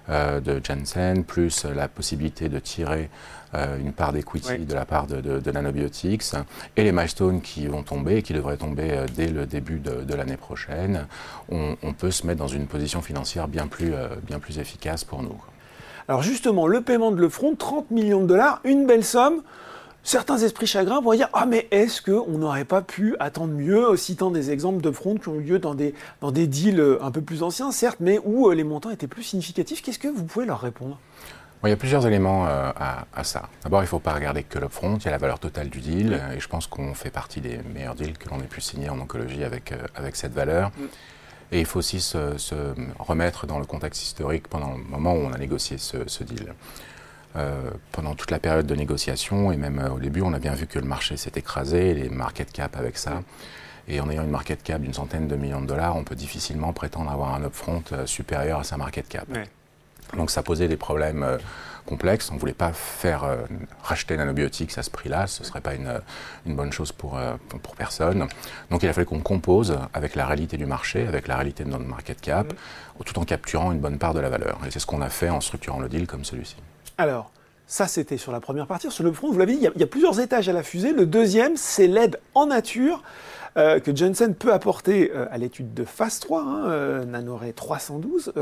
de 0.09 0.61
Jensen, 0.63 1.23
plus 1.23 1.65
la 1.65 1.87
possibilité 1.87 2.47
de 2.49 2.59
tirer 2.59 3.09
une 3.53 3.91
part 3.91 4.13
d'equity 4.13 4.59
de 4.59 4.73
la 4.73 4.85
part 4.85 5.07
de, 5.07 5.51
Nanobiotics 5.51 6.33
et 6.77 6.83
les 6.83 6.91
milestones 6.91 7.41
qui 7.41 7.67
vont 7.67 7.83
tomber, 7.83 8.21
qui 8.21 8.33
devraient 8.33 8.57
tomber 8.57 9.05
dès 9.15 9.27
le 9.27 9.45
début 9.45 9.79
de, 9.79 10.13
l'année 10.13 10.37
prochaine, 10.37 11.07
on, 11.49 11.75
peut 11.97 12.11
se 12.11 12.25
mettre 12.25 12.39
dans 12.39 12.47
une 12.47 12.67
position 12.67 13.01
financière 13.01 13.47
bien 13.47 13.67
plus, 13.67 13.93
bien 14.23 14.39
plus 14.39 14.59
efficace 14.59 15.03
pour 15.03 15.23
nous. 15.23 15.41
Alors 16.09 16.23
justement, 16.23 16.67
le 16.67 16.81
paiement 16.81 17.11
de 17.11 17.19
l'Eufront, 17.19 17.55
30 17.55 17.91
millions 17.91 18.21
de 18.21 18.27
dollars, 18.27 18.61
une 18.63 18.85
belle 18.85 19.03
somme. 19.03 19.41
Certains 20.03 20.37
esprits 20.37 20.67
chagrins 20.67 21.01
vont 21.01 21.13
dire 21.13 21.27
Ah, 21.33 21.45
mais 21.45 21.67
est-ce 21.71 22.01
qu'on 22.01 22.37
n'aurait 22.37 22.63
pas 22.63 22.81
pu 22.81 23.17
attendre 23.19 23.53
mieux, 23.53 23.97
citant 23.97 24.31
des 24.31 24.51
exemples 24.51 24.81
de 24.81 24.91
front 24.91 25.15
qui 25.15 25.27
ont 25.27 25.35
eu 25.35 25.41
lieu 25.41 25.59
dans 25.59 25.75
des, 25.75 25.93
dans 26.21 26.31
des 26.31 26.47
deals 26.47 26.79
euh, 26.79 27.03
un 27.03 27.11
peu 27.11 27.19
plus 27.19 27.43
anciens, 27.43 27.71
certes, 27.73 27.97
mais 27.99 28.21
où 28.23 28.47
euh, 28.49 28.55
les 28.55 28.63
montants 28.63 28.89
étaient 28.89 29.07
plus 29.07 29.23
significatifs 29.23 29.81
Qu'est-ce 29.81 29.99
que 29.99 30.07
vous 30.07 30.23
pouvez 30.23 30.45
leur 30.45 30.61
répondre? 30.61 30.97
Il 31.65 31.69
y 31.69 31.73
a 31.73 31.75
plusieurs 31.75 32.07
éléments 32.07 32.47
euh, 32.47 32.71
à, 32.77 33.23
ça. 33.25 33.49
D'abord, 33.63 33.81
il 33.81 33.85
ne 33.85 33.89
faut 33.89 33.99
pas 33.99 34.13
regarder 34.13 34.43
que 34.43 34.59
l'upfront, 34.59 34.97
il 34.97 35.05
y 35.05 35.07
a 35.09 35.11
la 35.11 35.17
valeur 35.17 35.39
totale 35.39 35.67
du 35.69 35.81
deal, 35.81 36.21
et 36.33 36.39
je 36.39 36.47
pense 36.47 36.67
qu'on 36.67 36.93
fait 36.93 37.09
partie 37.09 37.41
des 37.41 37.59
meilleurs 37.73 37.95
deals 37.95 38.17
que 38.17 38.29
l'on 38.29 38.39
ait 38.39 38.47
pu 38.47 38.61
signer 38.61 38.89
en 38.89 38.99
oncologie 38.99 39.43
avec, 39.43 39.73
avec 39.95 40.15
cette 40.15 40.33
valeur. 40.33 40.69
Mm. 40.77 40.85
Et 41.51 41.59
il 41.59 41.65
faut 41.65 41.79
aussi 41.79 42.01
se, 42.01 42.35
remettre 42.99 43.47
dans 43.47 43.59
le 43.59 43.65
contexte 43.65 44.03
historique 44.03 44.47
pendant 44.47 44.75
le 44.75 44.83
moment 44.83 45.13
où 45.13 45.19
on 45.19 45.31
a 45.31 45.37
négocié 45.37 45.77
ce, 45.77 46.23
deal. 46.23 46.53
Euh, 47.35 47.69
pendant 47.91 48.15
toute 48.15 48.31
la 48.31 48.39
période 48.39 48.65
de 48.65 48.75
négociation, 48.75 49.51
et 49.51 49.57
même 49.57 49.79
euh, 49.79 49.89
au 49.89 49.99
début, 49.99 50.21
on 50.21 50.33
a 50.33 50.39
bien 50.39 50.55
vu 50.55 50.65
que 50.65 50.79
le 50.79 50.87
marché 50.87 51.17
s'est 51.17 51.33
écrasé, 51.35 51.93
les 51.93 52.09
market 52.09 52.51
cap 52.51 52.75
avec 52.77 52.97
ça. 52.97 53.21
Et 53.87 53.99
en 53.99 54.09
ayant 54.09 54.23
une 54.23 54.31
market 54.31 54.63
cap 54.63 54.81
d'une 54.81 54.93
centaine 54.93 55.27
de 55.27 55.35
millions 55.35 55.61
de 55.61 55.67
dollars, 55.67 55.95
on 55.95 56.03
peut 56.03 56.15
difficilement 56.15 56.73
prétendre 56.73 57.11
avoir 57.11 57.35
un 57.35 57.43
upfront 57.43 57.83
euh, 57.91 58.05
supérieur 58.05 58.59
à 58.59 58.63
sa 58.63 58.77
market 58.77 59.07
cap. 59.07 59.27
Donc 60.15 60.31
ça 60.31 60.43
posait 60.43 60.67
des 60.67 60.77
problèmes 60.77 61.25
complexe. 61.87 62.29
On 62.29 62.35
ne 62.35 62.39
voulait 62.39 62.53
pas 62.53 62.71
faire 62.73 63.23
euh, 63.23 63.37
racheter 63.81 64.15
Nanobiotics 64.15 64.77
à 64.77 64.83
ce 64.83 64.91
prix-là. 64.91 65.25
Ce 65.25 65.41
ne 65.41 65.47
serait 65.47 65.61
pas 65.61 65.73
une, 65.73 65.99
une, 66.45 66.55
bonne 66.55 66.71
chose 66.71 66.91
pour, 66.91 67.17
euh, 67.17 67.35
pour 67.63 67.75
personne. 67.75 68.27
Donc 68.69 68.83
il 68.83 68.89
a 68.89 68.93
fallu 68.93 69.07
qu'on 69.07 69.21
compose 69.21 69.79
avec 69.93 70.13
la 70.13 70.27
réalité 70.27 70.57
du 70.57 70.67
marché, 70.67 71.07
avec 71.07 71.27
la 71.27 71.35
réalité 71.35 71.63
de 71.63 71.69
notre 71.69 71.85
market 71.85 72.21
cap, 72.21 72.53
tout 73.03 73.17
en 73.17 73.23
capturant 73.23 73.71
une 73.71 73.79
bonne 73.79 73.97
part 73.97 74.13
de 74.13 74.19
la 74.19 74.29
valeur. 74.29 74.59
Et 74.67 74.71
c'est 74.71 74.79
ce 74.79 74.85
qu'on 74.85 75.01
a 75.01 75.09
fait 75.09 75.29
en 75.29 75.41
structurant 75.41 75.79
le 75.79 75.89
deal 75.89 76.05
comme 76.05 76.25
celui-ci. 76.25 76.57
Alors, 76.97 77.31
ça, 77.65 77.87
c'était 77.87 78.17
sur 78.17 78.31
la 78.31 78.39
première 78.39 78.67
partie. 78.67 78.89
Sur 78.91 79.03
le 79.03 79.11
front, 79.11 79.31
vous 79.31 79.39
l'avez 79.39 79.53
dit, 79.53 79.69
il 79.75 79.79
y, 79.79 79.83
a, 79.83 79.87
plusieurs 79.87 80.19
étages 80.19 80.47
à 80.47 80.53
la 80.53 80.63
fusée. 80.63 80.93
Le 80.93 81.05
deuxième, 81.05 81.57
c'est 81.57 81.87
l'aide 81.87 82.19
en 82.33 82.45
nature. 82.47 83.03
Euh, 83.57 83.79
que 83.79 83.95
Jensen 83.95 84.35
peut 84.35 84.53
apporter 84.53 85.11
euh, 85.15 85.25
à 85.31 85.37
l'étude 85.39 85.73
de 85.73 85.83
phase 85.83 86.19
3, 86.19 86.41
hein, 86.41 86.69
euh, 86.69 87.05
Nanoray 87.05 87.53
312. 87.53 88.33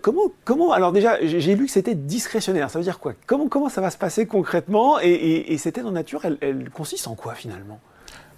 comment, 0.00 0.22
comment, 0.44 0.72
alors 0.72 0.92
déjà, 0.92 1.18
j'ai 1.24 1.56
lu 1.56 1.66
que 1.66 1.72
c'était 1.72 1.96
discrétionnaire. 1.96 2.70
Ça 2.70 2.78
veut 2.78 2.84
dire 2.84 3.00
quoi? 3.00 3.14
Comment, 3.26 3.48
comment 3.48 3.68
ça 3.68 3.80
va 3.80 3.90
se 3.90 3.98
passer 3.98 4.26
concrètement? 4.26 5.00
Et, 5.00 5.56
cette 5.58 5.78
aide 5.78 5.86
en 5.86 5.92
nature, 5.92 6.24
elle, 6.24 6.70
consiste 6.70 7.08
en 7.08 7.16
quoi 7.16 7.34
finalement? 7.34 7.80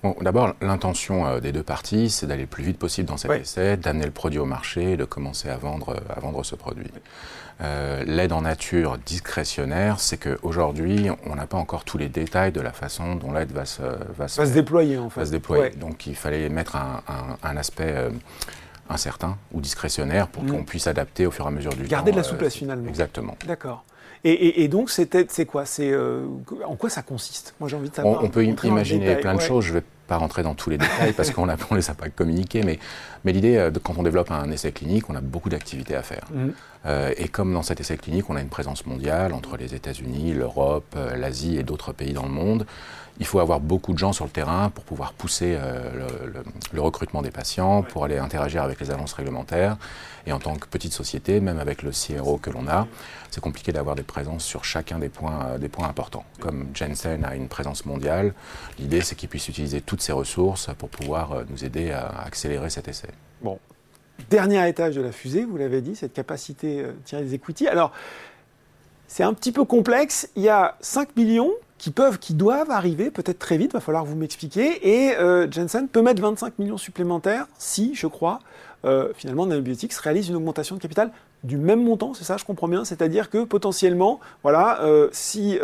Bon, 0.02 0.16
D'abord, 0.22 0.54
l'intention 0.62 1.38
des 1.38 1.52
deux 1.52 1.62
parties, 1.62 2.08
c'est 2.08 2.26
d'aller 2.26 2.42
le 2.42 2.48
plus 2.48 2.64
vite 2.64 2.78
possible 2.78 3.06
dans 3.08 3.18
cet 3.18 3.30
essai, 3.32 3.76
d'amener 3.76 4.06
le 4.06 4.10
produit 4.10 4.38
au 4.38 4.46
marché, 4.46 4.96
de 4.96 5.04
commencer 5.04 5.50
à 5.50 5.58
vendre, 5.58 5.96
à 6.08 6.18
vendre 6.20 6.42
ce 6.44 6.54
produit. 6.54 6.90
Euh, 7.62 8.04
l'aide 8.06 8.32
en 8.32 8.42
nature 8.42 8.96
discrétionnaire, 8.98 10.00
c'est 10.00 10.16
qu'aujourd'hui, 10.16 11.10
on 11.26 11.34
n'a 11.34 11.46
pas 11.46 11.58
encore 11.58 11.84
tous 11.84 11.98
les 11.98 12.08
détails 12.08 12.52
de 12.52 12.60
la 12.60 12.72
façon 12.72 13.16
dont 13.16 13.32
l'aide 13.32 13.52
va 13.52 13.66
se, 13.66 13.82
va 14.16 14.28
se, 14.28 14.42
déployer. 14.52 14.96
En 14.96 15.10
fait. 15.10 15.20
Va 15.20 15.26
se 15.26 15.30
déployer. 15.30 15.70
Donc 15.70 16.06
il 16.06 16.14
fallait 16.14 16.48
mettre 16.48 16.76
un, 16.76 17.56
aspect 17.56 17.92
euh, 17.94 18.10
incertain 18.88 19.36
ou 19.52 19.60
discrétionnaire 19.60 20.28
pour 20.28 20.44
mm. 20.44 20.50
qu'on 20.50 20.64
puisse 20.64 20.86
adapter 20.86 21.26
au 21.26 21.30
fur 21.30 21.44
et 21.44 21.48
à 21.48 21.50
mesure 21.50 21.74
du 21.74 21.82
temps. 21.82 21.88
Garder 21.88 22.12
de 22.12 22.16
la 22.16 22.22
euh, 22.22 22.24
souplesse 22.24 22.54
finalement. 22.54 22.88
Exactement. 22.88 23.36
D'accord. 23.46 23.84
Et, 24.22 24.68
donc, 24.68 24.90
c'est 24.90 25.46
quoi? 25.46 25.64
C'est 25.64 25.94
En 26.66 26.76
quoi 26.76 26.90
ça 26.90 27.02
consiste? 27.02 27.54
Moi, 27.58 27.68
j'ai 27.68 27.76
envie 27.76 27.90
de 27.90 27.94
savoir. 27.94 28.22
On, 28.22 28.28
peut 28.28 28.44
imaginer 28.44 29.16
plein 29.16 29.34
de 29.34 29.40
choses. 29.40 29.64
Je 29.64 29.72
vais 29.72 29.82
pas 30.06 30.16
rentrer 30.16 30.42
dans 30.42 30.54
tous 30.54 30.70
les 30.70 30.78
détails 30.78 31.12
parce 31.12 31.30
qu'on 31.30 31.46
ne 31.46 31.76
les 31.76 31.90
a 31.90 31.94
pas 31.94 32.08
communiqués, 32.08 32.62
mais, 32.62 32.78
mais 33.24 33.32
l'idée, 33.32 33.70
quand 33.82 33.94
on 33.96 34.02
développe 34.02 34.30
un 34.30 34.50
essai 34.50 34.72
clinique, 34.72 35.08
on 35.08 35.14
a 35.14 35.20
beaucoup 35.20 35.48
d'activités 35.48 35.94
à 35.94 36.02
faire. 36.02 36.24
Mm. 36.32 36.48
Euh, 36.86 37.12
et 37.16 37.28
comme 37.28 37.52
dans 37.52 37.62
cet 37.62 37.80
essai 37.80 37.96
clinique, 37.96 38.30
on 38.30 38.36
a 38.36 38.40
une 38.40 38.48
présence 38.48 38.86
mondiale 38.86 39.32
entre 39.32 39.56
les 39.56 39.74
États-Unis, 39.74 40.32
l'Europe, 40.32 40.94
euh, 40.96 41.16
l'Asie 41.16 41.58
et 41.58 41.62
d'autres 41.62 41.92
pays 41.92 42.12
dans 42.12 42.22
le 42.24 42.30
monde, 42.30 42.66
il 43.18 43.26
faut 43.26 43.38
avoir 43.38 43.60
beaucoup 43.60 43.92
de 43.92 43.98
gens 43.98 44.14
sur 44.14 44.24
le 44.24 44.30
terrain 44.30 44.70
pour 44.70 44.84
pouvoir 44.84 45.12
pousser 45.12 45.54
euh, 45.58 46.08
le, 46.72 46.80
recrutement 46.80 47.20
des 47.20 47.30
patients, 47.30 47.82
pour 47.82 48.04
aller 48.04 48.16
interagir 48.16 48.62
avec 48.62 48.80
les 48.80 48.90
agences 48.90 49.12
réglementaires. 49.12 49.76
Et 50.26 50.32
en 50.32 50.38
tant 50.38 50.56
que 50.56 50.66
petite 50.66 50.92
société, 50.92 51.40
même 51.40 51.58
avec 51.58 51.82
le 51.82 51.90
CRO 51.90 52.38
que 52.38 52.50
l'on 52.50 52.68
a, 52.68 52.86
c'est 53.30 53.40
compliqué 53.40 53.72
d'avoir 53.72 53.96
des 53.96 54.02
présences 54.02 54.44
sur 54.44 54.64
chacun 54.64 54.98
des 54.98 55.08
points, 55.08 55.58
des 55.58 55.68
points 55.68 55.88
importants. 55.88 56.24
Comme 56.40 56.68
Jensen 56.74 57.24
a 57.24 57.34
une 57.34 57.48
présence 57.48 57.86
mondiale, 57.86 58.34
l'idée 58.78 59.00
c'est 59.00 59.14
qu'il 59.14 59.28
puisse 59.28 59.48
utiliser 59.48 59.80
toutes 59.80 60.02
ses 60.02 60.12
ressources 60.12 60.70
pour 60.78 60.88
pouvoir 60.88 61.44
nous 61.48 61.64
aider 61.64 61.90
à 61.90 62.22
accélérer 62.24 62.70
cet 62.70 62.88
essai. 62.88 63.08
Bon, 63.42 63.58
dernier 64.28 64.68
étage 64.68 64.96
de 64.96 65.00
la 65.00 65.12
fusée, 65.12 65.44
vous 65.44 65.56
l'avez 65.56 65.80
dit, 65.80 65.96
cette 65.96 66.12
capacité 66.12 66.80
euh, 66.80 66.92
de 66.92 66.98
tirer 67.04 67.22
des 67.22 67.34
equity. 67.34 67.68
Alors, 67.68 67.92
c'est 69.06 69.22
un 69.22 69.32
petit 69.32 69.52
peu 69.52 69.64
complexe. 69.64 70.28
Il 70.36 70.42
y 70.42 70.48
a 70.48 70.76
5 70.80 71.16
millions 71.16 71.52
qui 71.80 71.90
peuvent, 71.90 72.18
qui 72.18 72.34
doivent 72.34 72.70
arriver 72.70 73.10
peut-être 73.10 73.38
très 73.38 73.56
vite, 73.56 73.70
il 73.72 73.76
va 73.76 73.80
falloir 73.80 74.04
vous 74.04 74.14
m'expliquer. 74.14 74.86
Et 74.86 75.16
euh, 75.16 75.50
Jensen 75.50 75.88
peut 75.88 76.02
mettre 76.02 76.20
25 76.20 76.58
millions 76.58 76.76
supplémentaires 76.76 77.46
si, 77.56 77.94
je 77.94 78.06
crois, 78.06 78.40
euh, 78.84 79.12
finalement 79.16 79.46
Nanobiotics 79.46 79.94
réalise 79.94 80.28
une 80.28 80.36
augmentation 80.36 80.76
de 80.76 80.80
capital 80.80 81.10
du 81.42 81.56
même 81.56 81.82
montant, 81.82 82.12
c'est 82.12 82.24
ça, 82.24 82.36
je 82.36 82.44
comprends 82.44 82.68
bien, 82.68 82.84
c'est-à-dire 82.84 83.30
que 83.30 83.44
potentiellement, 83.44 84.20
voilà, 84.42 84.82
euh, 84.82 85.08
si 85.10 85.58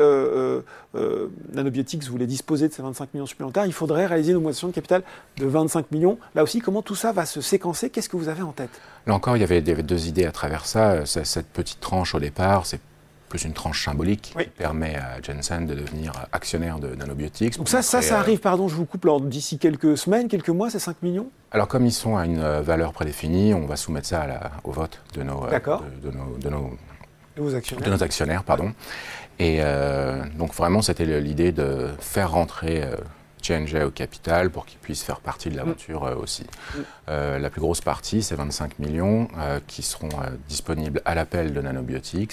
Nanobiotics 1.52 2.04
voulait 2.04 2.26
disposer 2.26 2.68
de 2.68 2.72
ces 2.72 2.80
25 2.80 3.12
millions 3.12 3.26
supplémentaires, 3.26 3.66
il 3.66 3.74
faudrait 3.74 4.06
réaliser 4.06 4.30
une 4.30 4.38
augmentation 4.38 4.68
de 4.68 4.72
capital 4.72 5.02
de 5.36 5.44
25 5.44 5.90
millions. 5.90 6.18
Là 6.34 6.42
aussi, 6.42 6.60
comment 6.60 6.80
tout 6.80 6.94
ça 6.94 7.12
va 7.12 7.26
se 7.26 7.42
séquencer? 7.42 7.90
Qu'est-ce 7.90 8.08
que 8.08 8.16
vous 8.16 8.30
avez 8.30 8.40
en 8.40 8.52
tête? 8.52 8.70
Là 9.06 9.12
encore, 9.12 9.36
il 9.36 9.40
y 9.40 9.44
avait 9.44 9.60
deux 9.60 10.06
idées 10.06 10.24
à 10.24 10.32
travers 10.32 10.64
ça. 10.64 11.04
Cette 11.04 11.48
petite 11.48 11.80
tranche 11.80 12.14
au 12.14 12.20
départ, 12.20 12.64
c'est 12.64 12.80
plus 13.36 13.44
une 13.44 13.52
tranche 13.52 13.84
symbolique 13.84 14.34
qui 14.38 14.48
permet 14.48 14.96
à 14.96 15.20
Jensen 15.20 15.66
de 15.66 15.74
devenir 15.74 16.12
actionnaire 16.32 16.78
de 16.78 16.94
Nanobiotics. 16.94 17.58
Donc 17.58 17.68
ça, 17.68 17.82
ça, 17.82 18.00
ça 18.00 18.18
arrive, 18.18 18.38
pardon, 18.38 18.66
je 18.66 18.74
vous 18.74 18.86
coupe, 18.86 19.06
d'ici 19.28 19.58
quelques 19.58 19.98
semaines, 19.98 20.28
quelques 20.28 20.48
mois, 20.48 20.70
c'est 20.70 20.78
5 20.78 21.02
millions? 21.02 21.28
Alors 21.50 21.68
comme 21.68 21.84
ils 21.84 21.92
sont 21.92 22.16
à 22.16 22.24
une 22.24 22.40
euh, 22.40 22.62
valeur 22.62 22.92
prédéfinie, 22.92 23.52
on 23.52 23.66
va 23.66 23.76
soumettre 23.76 24.06
ça 24.06 24.26
au 24.64 24.72
vote 24.72 25.02
de 25.14 25.22
nos, 25.22 25.44
euh, 25.44 25.58
de, 26.02 26.10
de, 26.40 26.48
nos, 26.48 27.54
actionnaires. 27.54 27.84
de 27.84 27.90
nos 27.90 28.02
actionnaires. 28.02 28.42
Pardon. 28.42 28.72
Et 29.38 29.58
euh, 29.60 30.22
donc 30.38 30.54
vraiment, 30.54 30.80
c'était 30.80 31.20
l'idée 31.20 31.52
de 31.52 31.88
faire 32.00 32.30
rentrer... 32.32 32.84
J&J 33.42 33.84
au 33.84 33.92
capital 33.92 34.50
pour 34.50 34.66
qu'ils 34.66 34.80
puissent 34.80 35.04
faire 35.04 35.20
partie 35.20 35.50
de 35.50 35.56
l'aventure 35.56 36.04
mm. 36.04 36.18
aussi. 36.18 36.46
Mm. 36.74 36.80
la 37.38 37.48
plus 37.48 37.60
grosse 37.60 37.80
partie, 37.80 38.20
c'est 38.24 38.34
25 38.34 38.80
millions 38.80 39.28
qui 39.68 39.82
seront 39.82 40.08
disponibles 40.48 41.00
à 41.04 41.14
l'appel 41.14 41.52
de 41.52 41.60
Nanobiotics 41.60 42.32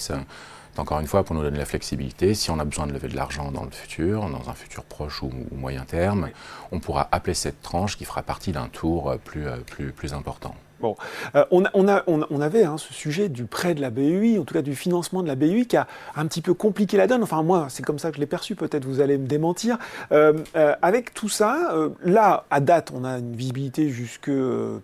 encore 0.77 0.99
une 0.99 1.07
fois, 1.07 1.23
pour 1.23 1.35
nous 1.35 1.41
donner 1.41 1.57
la 1.57 1.65
flexibilité, 1.65 2.33
si 2.33 2.49
on 2.49 2.59
a 2.59 2.65
besoin 2.65 2.87
de 2.87 2.93
lever 2.93 3.07
de 3.07 3.15
l'argent 3.15 3.51
dans 3.51 3.63
le 3.63 3.71
futur, 3.71 4.27
dans 4.29 4.49
un 4.49 4.53
futur 4.53 4.83
proche 4.83 5.21
ou, 5.21 5.31
moyen 5.51 5.85
terme, 5.85 6.29
on 6.71 6.79
pourra 6.79 7.07
appeler 7.11 7.35
cette 7.35 7.61
tranche 7.61 7.97
qui 7.97 8.05
fera 8.05 8.23
partie 8.23 8.51
d'un 8.51 8.67
tour 8.67 9.15
plus, 9.23 9.47
euh, 9.47 9.57
plus, 9.57 9.91
plus 9.91 10.13
important. 10.13 10.55
Bon, 10.83 10.97
euh, 11.35 11.45
on, 11.49 12.41
avait 12.41 12.65
hein, 12.65 12.77
ce 12.77 12.93
sujet 12.93 13.29
du 13.29 13.45
prêt 13.45 13.73
de 13.73 13.79
la 13.79 13.89
BUI, 13.89 14.37
en 14.37 14.43
tout 14.43 14.53
cas 14.53 14.61
du 14.61 14.75
financement 14.75 15.23
de 15.23 15.29
la 15.29 15.35
BUI, 15.35 15.65
qui 15.65 15.77
a 15.77 15.87
un 16.17 16.25
petit 16.27 16.41
peu 16.41 16.53
compliqué 16.53 16.97
la 16.97 17.07
donne. 17.07 17.23
Enfin, 17.23 17.41
moi, 17.41 17.67
c'est 17.69 17.83
comme 17.83 17.99
ça 17.99 18.09
que 18.09 18.17
je 18.17 18.19
l'ai 18.19 18.27
perçu, 18.27 18.55
peut-être 18.55 18.83
vous 18.83 18.99
allez 18.99 19.17
me 19.17 19.25
démentir. 19.25 19.77
Euh, 20.11 20.33
euh, 20.57 20.75
avec 20.81 21.13
tout 21.13 21.29
ça, 21.29 21.73
là, 22.03 22.43
à 22.51 22.59
date, 22.59 22.91
on 22.93 23.05
a 23.05 23.19
une 23.19 23.33
visibilité 23.33 23.87
jusque 23.87 24.29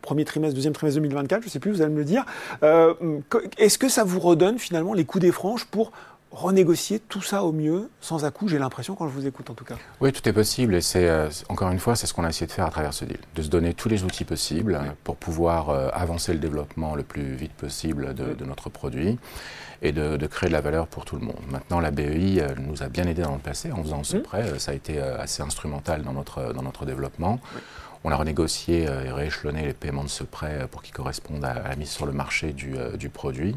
premier 0.01 0.23
trimestre, 0.23 0.55
deuxième 0.55 0.71
trimestre 0.71 1.01
2024, 1.01 1.41
je 1.41 1.47
ne 1.47 1.51
sais 1.51 1.59
plus, 1.59 1.71
vous 1.71 1.81
allez 1.81 1.91
me 1.91 1.97
le 1.97 2.05
dire. 2.05 2.23
Est-ce 3.57 3.77
que 3.77 3.89
ça 3.89 4.05
vous 4.05 4.21
redonne 4.21 4.57
finalement 4.57 4.93
les 4.93 5.03
coups 5.03 5.23
des 5.23 5.33
franges 5.33 5.65
pour 5.65 5.91
renégocier 6.31 6.99
tout 6.99 7.21
ça 7.21 7.43
au 7.43 7.51
mieux, 7.51 7.89
sans 8.01 8.23
à-coup, 8.25 8.47
j'ai 8.47 8.59
l'impression, 8.59 8.95
quand 8.95 9.07
je 9.07 9.13
vous 9.13 9.25
écoute 9.25 9.49
en 9.49 9.55
tout 9.55 9.65
cas. 9.65 9.75
Oui, 9.99 10.11
tout 10.11 10.27
est 10.27 10.33
possible 10.33 10.75
et 10.75 10.81
c'est, 10.81 11.09
euh, 11.09 11.29
encore 11.49 11.71
une 11.71 11.79
fois, 11.79 11.95
c'est 11.95 12.05
ce 12.05 12.13
qu'on 12.13 12.23
a 12.23 12.29
essayé 12.29 12.45
de 12.45 12.51
faire 12.51 12.65
à 12.65 12.69
travers 12.69 12.93
ce 12.93 13.05
deal, 13.05 13.17
de 13.35 13.41
se 13.41 13.49
donner 13.49 13.73
tous 13.73 13.89
les 13.89 14.03
outils 14.03 14.25
possibles 14.25 14.79
pour 15.03 15.15
pouvoir 15.15 15.69
euh, 15.69 15.89
avancer 15.91 16.33
le 16.33 16.39
développement 16.39 16.95
le 16.95 17.03
plus 17.03 17.35
vite 17.35 17.53
possible 17.53 18.13
de, 18.13 18.45
notre 18.45 18.69
produit 18.69 19.17
et 19.81 19.91
de, 19.91 20.17
créer 20.27 20.49
de 20.49 20.53
la 20.53 20.61
valeur 20.61 20.87
pour 20.87 21.05
tout 21.05 21.15
le 21.15 21.25
monde. 21.25 21.39
Maintenant, 21.49 21.79
la 21.79 21.91
BEI 21.91 22.43
nous 22.59 22.83
a 22.83 22.89
bien 22.89 23.05
aidé 23.05 23.23
dans 23.23 23.33
le 23.33 23.39
passé 23.39 23.71
en 23.71 23.81
faisant 23.81 24.03
ce 24.03 24.17
prêt, 24.17 24.59
ça 24.59 24.71
a 24.71 24.75
été 24.75 24.99
euh, 24.99 25.19
assez 25.19 25.41
instrumental 25.41 26.03
dans 26.03 26.13
notre, 26.13 26.53
dans 26.53 26.63
notre 26.63 26.85
développement. 26.85 27.39
On 28.03 28.11
a 28.11 28.15
renégocié 28.15 28.83
et 28.83 29.11
rééchelonné 29.11 29.65
les 29.65 29.73
paiements 29.73 30.05
de 30.05 30.09
ce 30.09 30.23
prêt 30.23 30.67
pour 30.71 30.83
qu'ils 30.83 30.93
correspondent 30.93 31.43
à, 31.43 31.67
la 31.67 31.75
mise 31.75 31.89
sur 31.89 32.05
le 32.05 32.13
marché 32.13 32.53
du, 32.53 32.75
du 32.97 33.09
produit. 33.09 33.55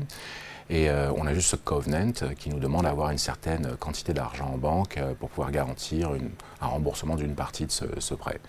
Et 0.70 0.88
euh, 0.88 1.12
on 1.16 1.26
a 1.26 1.34
juste 1.34 1.48
ce 1.48 1.56
covenant 1.56 2.12
euh, 2.22 2.34
qui 2.34 2.50
nous 2.50 2.58
demande 2.58 2.84
d'avoir 2.84 3.10
une 3.10 3.18
certaine 3.18 3.76
quantité 3.78 4.12
d'argent 4.12 4.50
en 4.54 4.58
banque 4.58 4.98
euh, 4.98 5.14
pour 5.14 5.28
pouvoir 5.28 5.50
garantir 5.50 6.10
un 6.60 6.66
remboursement 6.66 7.16
d'une 7.16 7.34
partie 7.34 7.66
de 7.66 7.70
ce 7.70 8.14
prêt. 8.14 8.40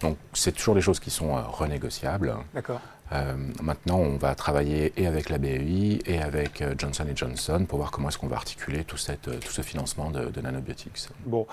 Donc 0.00 0.16
c'est 0.32 0.52
toujours 0.52 0.74
des 0.74 0.80
choses 0.80 0.98
qui 0.98 1.10
sont 1.10 1.34
renégociables. 1.50 2.34
D'accord. 2.54 2.80
Euh, 3.12 3.34
maintenant, 3.62 3.98
on 3.98 4.16
va 4.16 4.34
travailler 4.34 4.92
et 4.96 5.06
avec 5.06 5.28
la 5.28 5.38
BEI 5.38 6.00
et 6.06 6.18
avec 6.18 6.62
euh, 6.62 6.74
Johnson 6.78 7.04
Johnson 7.14 7.66
pour 7.68 7.78
voir 7.78 7.90
comment 7.90 8.08
est-ce 8.08 8.18
qu'on 8.18 8.28
va 8.28 8.36
articuler 8.36 8.84
tout, 8.84 8.96
cette, 8.96 9.28
euh, 9.28 9.38
tout 9.44 9.52
ce 9.52 9.62
financement 9.62 10.10
de, 10.10 10.40
Nanobiotics. 10.42 11.08
Bon, 11.26 11.46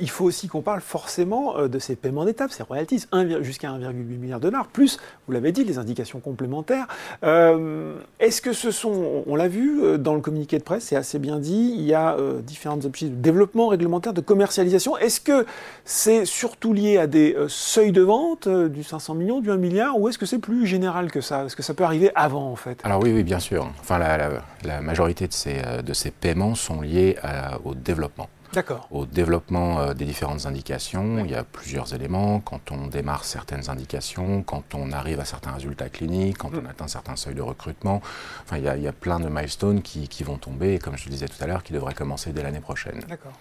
il 0.00 0.10
faut 0.10 0.24
aussi 0.24 0.48
qu'on 0.48 0.62
parle 0.62 0.80
forcément 0.80 1.68
de 1.68 1.78
ces 1.78 1.94
paiements 1.94 2.24
d'étape, 2.24 2.50
ces 2.50 2.64
royalties, 2.64 3.06
jusqu'à 3.40 3.68
1,8 3.68 3.92
milliard 3.92 4.40
de 4.40 4.48
dollars, 4.48 4.66
plus, 4.66 4.98
vous 5.26 5.32
l'avez 5.32 5.52
dit, 5.52 5.62
les 5.62 5.78
indications 5.78 6.18
complémentaires. 6.18 6.88
Est-ce 7.22 8.42
que 8.42 8.52
ce 8.52 8.72
sont, 8.72 9.22
on 9.26 9.36
l'a 9.36 9.46
vu 9.46 9.96
dans 9.98 10.14
le 10.14 10.20
communiqué 10.20 10.58
de 10.58 10.64
presse, 10.64 10.84
c'est 10.84 10.96
assez 10.96 11.20
bien 11.20 11.38
dit, 11.38 11.72
il 11.76 11.84
y 11.84 11.94
a 11.94 12.16
différentes 12.42 12.84
options 12.84 13.06
de 13.06 13.12
développement 13.12 13.68
réglementaire, 13.68 14.12
de 14.12 14.20
commercialisation. 14.20 14.96
Est-ce 14.96 15.20
que 15.20 15.46
c'est 15.84 16.24
surtout 16.24 16.72
lié 16.72 16.98
à 16.98 17.06
des 17.06 17.36
seuils 17.46 17.92
de 17.92 18.02
vente 18.02 18.48
du 18.48 18.82
500 18.82 19.14
millions, 19.14 19.40
du 19.40 19.52
1 19.52 19.56
milliard, 19.56 20.00
ou 20.00 20.08
est-ce 20.08 20.18
que 20.18 20.26
c'est 20.26 20.40
plus 20.40 20.66
général 20.66 21.01
que 21.10 21.20
ça 21.20 21.44
Est-ce 21.44 21.56
que 21.56 21.62
ça 21.62 21.74
peut 21.74 21.84
arriver 21.84 22.10
avant, 22.14 22.50
en 22.50 22.56
fait 22.56 22.80
Alors 22.84 23.02
oui, 23.02 23.12
oui, 23.12 23.22
bien 23.22 23.38
sûr. 23.38 23.68
Enfin, 23.80 23.98
la, 23.98 24.80
majorité 24.80 25.26
de 25.26 25.32
ces, 25.32 25.60
euh, 25.64 25.82
de 25.82 25.92
ces 25.92 26.10
paiements 26.10 26.54
sont 26.54 26.80
liés 26.80 27.16
au 27.64 27.74
développement. 27.74 28.28
D'accord. 28.52 28.86
Au 28.90 29.06
développement 29.06 29.80
euh, 29.80 29.94
des 29.94 30.04
différentes 30.04 30.44
indications. 30.44 31.24
Il 31.24 31.30
y 31.30 31.34
a 31.34 31.42
plusieurs 31.42 31.94
éléments. 31.94 32.40
Quand 32.40 32.70
on 32.70 32.86
démarre 32.86 33.24
certaines 33.24 33.70
indications, 33.70 34.42
quand 34.42 34.74
on 34.74 34.92
arrive 34.92 35.20
à 35.20 35.24
certains 35.24 35.52
résultats 35.52 35.88
cliniques, 35.88 36.38
quand 36.38 36.50
on 36.54 36.60
mm. 36.60 36.66
atteint 36.66 36.88
certains 36.88 37.16
seuils 37.16 37.34
de 37.34 37.42
recrutement. 37.42 38.02
Enfin, 38.44 38.58
il 38.58 38.64
y 38.64 38.68
a, 38.68 38.76
il 38.76 38.82
y 38.82 38.88
a 38.88 38.92
plein 38.92 39.20
de 39.20 39.28
milestones 39.28 39.80
qui, 39.80 40.06
qui, 40.06 40.22
vont 40.22 40.36
tomber, 40.36 40.74
et 40.74 40.78
comme 40.78 40.98
je 40.98 41.06
le 41.06 41.12
disais 41.12 41.28
tout 41.28 41.42
à 41.42 41.46
l'heure, 41.46 41.62
qui 41.62 41.72
devraient 41.72 41.94
commencer 41.94 42.32
dès 42.32 42.42
l'année 42.42 42.60
prochaine. 42.60 43.00
D'accord. 43.08 43.32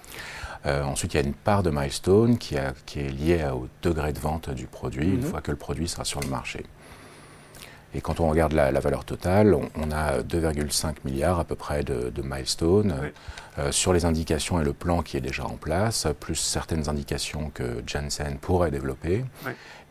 Euh, 0.65 0.83
ensuite, 0.83 1.13
il 1.13 1.17
y 1.17 1.23
a 1.23 1.27
une 1.27 1.33
part 1.33 1.63
de 1.63 1.71
milestone 1.71 2.37
qui, 2.37 2.57
a, 2.57 2.73
qui 2.85 2.99
est 2.99 3.09
liée 3.09 3.43
au 3.53 3.67
degré 3.81 4.13
de 4.13 4.19
vente 4.19 4.49
du 4.49 4.67
produit, 4.67 5.09
une 5.09 5.21
mm-hmm. 5.21 5.23
fois 5.23 5.41
que 5.41 5.51
le 5.51 5.57
produit 5.57 5.89
sera 5.89 6.05
sur 6.05 6.21
le 6.21 6.27
marché. 6.27 6.65
Et 7.93 8.01
quand 8.01 8.19
on 8.19 8.29
regarde 8.29 8.53
la, 8.53 8.71
valeur 8.79 9.03
totale, 9.03 9.53
on, 9.53 9.91
a 9.91 10.21
2,5 10.21 10.95
milliards 11.03 11.39
à 11.39 11.43
peu 11.43 11.55
près 11.55 11.83
de, 11.83 12.21
milestones 12.21 13.11
euh, 13.59 13.71
sur 13.71 13.91
les 13.91 14.05
indications 14.05 14.61
et 14.61 14.63
le 14.63 14.73
plan 14.73 15.01
qui 15.01 15.17
est 15.17 15.21
déjà 15.21 15.45
en 15.45 15.57
place, 15.57 16.07
plus 16.19 16.35
certaines 16.35 16.87
indications 16.87 17.51
que 17.53 17.83
Janssen 17.85 18.37
pourrait 18.39 18.71
développer. 18.71 19.25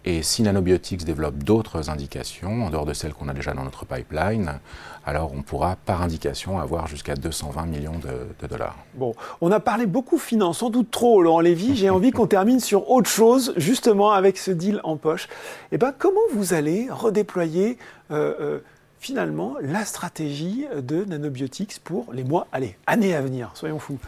Et 0.04 0.22
si 0.22 0.42
Nanobiotics 0.42 1.04
développe 1.04 1.42
d'autres 1.42 1.90
indications, 1.90 2.64
en 2.64 2.70
dehors 2.70 2.86
de 2.86 2.94
celles 2.94 3.12
qu'on 3.12 3.28
a 3.28 3.34
déjà 3.34 3.52
dans 3.52 3.64
notre 3.64 3.84
pipeline, 3.84 4.58
alors 5.04 5.32
on 5.34 5.42
pourra 5.42 5.76
par 5.84 6.00
indication 6.00 6.58
avoir 6.58 6.86
jusqu'à 6.86 7.14
220 7.14 7.66
millions 7.66 7.98
de, 7.98 8.46
dollars. 8.46 8.78
Bon, 8.94 9.14
on 9.42 9.52
a 9.52 9.60
parlé 9.60 9.84
beaucoup 9.84 10.18
finance, 10.18 10.58
sans 10.58 10.70
doute 10.70 10.90
trop, 10.90 11.22
Laurent 11.22 11.40
Lévy. 11.40 11.76
J'ai 11.76 11.90
envie 11.90 12.12
qu'on 12.12 12.26
termine 12.26 12.60
sur 12.60 12.90
autre 12.90 13.10
chose, 13.10 13.52
justement 13.56 14.12
avec 14.12 14.38
ce 14.38 14.50
deal 14.50 14.80
en 14.84 14.96
poche. 14.96 15.28
Eh 15.70 15.78
bien, 15.78 15.92
comment 15.96 16.20
vous 16.32 16.54
allez 16.54 16.88
redéployer 16.90 17.76
euh, 18.10 18.34
euh, 18.40 18.58
finalement 19.00 19.56
la 19.60 19.84
stratégie 19.84 20.66
de 20.80 21.04
Nanobiotics 21.04 21.78
pour 21.84 22.12
les 22.14 22.24
mois, 22.24 22.46
allez, 22.52 22.76
années 22.86 23.14
à 23.14 23.20
venir? 23.20 23.50
Soyons 23.54 23.78
fous. 23.78 23.98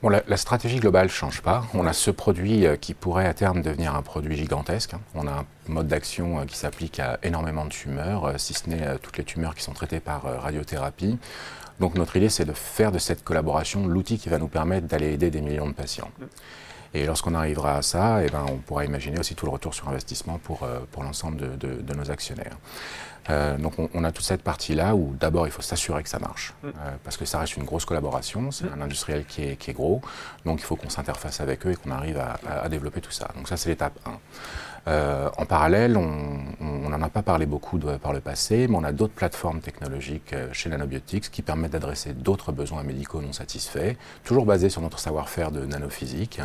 Bon, 0.00 0.10
la, 0.10 0.36
stratégie 0.36 0.78
globale 0.78 1.06
ne 1.06 1.10
change 1.10 1.42
pas. 1.42 1.64
On 1.74 1.84
a 1.84 1.92
ce 1.92 2.12
produit 2.12 2.66
euh, 2.66 2.76
qui 2.76 2.94
pourrait 2.94 3.26
à 3.26 3.34
terme 3.34 3.62
devenir 3.62 3.96
un 3.96 4.02
produit 4.02 4.36
gigantesque. 4.36 4.92
On 5.16 5.26
a 5.26 5.32
un 5.32 5.46
mode 5.66 5.88
d'action 5.88 6.38
euh, 6.38 6.44
qui 6.44 6.56
s'applique 6.56 7.00
à 7.00 7.18
énormément 7.24 7.64
de 7.64 7.70
tumeurs, 7.70 8.26
euh, 8.26 8.34
si 8.38 8.54
ce 8.54 8.70
n'est 8.70 8.96
toutes 8.98 9.18
les 9.18 9.24
tumeurs 9.24 9.56
qui 9.56 9.64
sont 9.64 9.72
traitées 9.72 9.98
par 9.98 10.22
radiothérapie. 10.22 11.18
Donc 11.80 11.96
notre 11.96 12.16
idée, 12.16 12.28
c'est 12.28 12.44
de 12.44 12.52
faire 12.52 12.92
de 12.92 12.98
cette 12.98 13.24
collaboration 13.24 13.88
l'outil 13.88 14.18
qui 14.18 14.28
va 14.28 14.38
nous 14.38 14.46
permettre 14.46 14.86
d'aller 14.86 15.14
aider 15.14 15.30
des 15.30 15.40
millions 15.40 15.66
de 15.66 15.74
patients. 15.74 16.10
Et 16.94 17.04
lorsqu'on 17.06 17.34
arrivera 17.34 17.76
à 17.76 17.82
ça, 17.82 18.24
eh 18.24 18.30
ben, 18.30 18.46
on 18.48 18.56
pourra 18.56 18.84
imaginer 18.84 19.18
aussi 19.18 19.34
tout 19.34 19.46
le 19.46 19.52
retour 19.52 19.74
sur 19.74 19.88
investissement 19.88 20.38
pour, 20.38 20.66
pour 20.90 21.02
l'ensemble 21.02 21.36
de, 21.36 21.68
de, 21.82 21.94
nos 21.94 22.10
actionnaires. 22.10 22.56
Euh, 23.30 23.58
donc 23.58 23.74
on, 23.78 24.04
a 24.04 24.12
toute 24.12 24.24
cette 24.24 24.42
partie-là 24.42 24.94
où 24.94 25.14
d'abord 25.18 25.46
il 25.46 25.50
faut 25.50 25.60
s'assurer 25.62 26.02
que 26.02 26.08
ça 26.08 26.18
marche, 26.18 26.54
mm. 26.62 26.66
euh, 26.66 26.70
parce 27.04 27.16
que 27.16 27.26
ça 27.26 27.38
reste 27.38 27.56
une 27.56 27.64
grosse 27.64 27.84
collaboration, 27.84 28.50
c'est 28.50 28.64
mm. 28.64 28.78
un 28.78 28.80
industriel 28.82 29.24
qui 29.26 29.42
est, 29.42 29.56
qui 29.56 29.70
est, 29.70 29.74
gros, 29.74 30.00
donc 30.46 30.60
il 30.60 30.64
faut 30.64 30.76
qu'on 30.76 30.88
s'interface 30.88 31.40
avec 31.40 31.66
eux 31.66 31.72
et 31.72 31.76
qu'on 31.76 31.90
arrive 31.90 32.18
à, 32.18 32.38
à, 32.62 32.68
développer 32.68 33.00
tout 33.00 33.10
ça. 33.10 33.28
Donc 33.36 33.48
ça 33.48 33.56
c'est 33.56 33.68
l'étape 33.68 33.98
1. 34.06 34.18
Euh, 34.88 35.28
en 35.36 35.44
parallèle, 35.44 35.96
on 35.98 36.37
n'en 36.88 37.02
a 37.02 37.08
pas 37.08 37.22
parlé 37.22 37.46
beaucoup 37.46 37.78
de, 37.78 37.96
par 37.96 38.12
le 38.12 38.20
passé, 38.20 38.66
mais 38.68 38.76
on 38.76 38.84
a 38.84 38.92
d'autres 38.92 39.14
plateformes 39.14 39.60
technologiques 39.60 40.32
euh, 40.32 40.48
chez 40.52 40.70
Nanobiotics 40.70 41.30
qui 41.30 41.42
permettent 41.42 41.72
d'adresser 41.72 42.12
d'autres 42.12 42.52
besoins 42.52 42.82
médicaux 42.82 43.20
non 43.20 43.32
satisfaits, 43.32 43.94
toujours 44.24 44.46
basés 44.46 44.70
sur 44.70 44.82
notre 44.82 44.98
savoir-faire 44.98 45.50
de 45.50 45.64
nanophysique, 45.64 46.40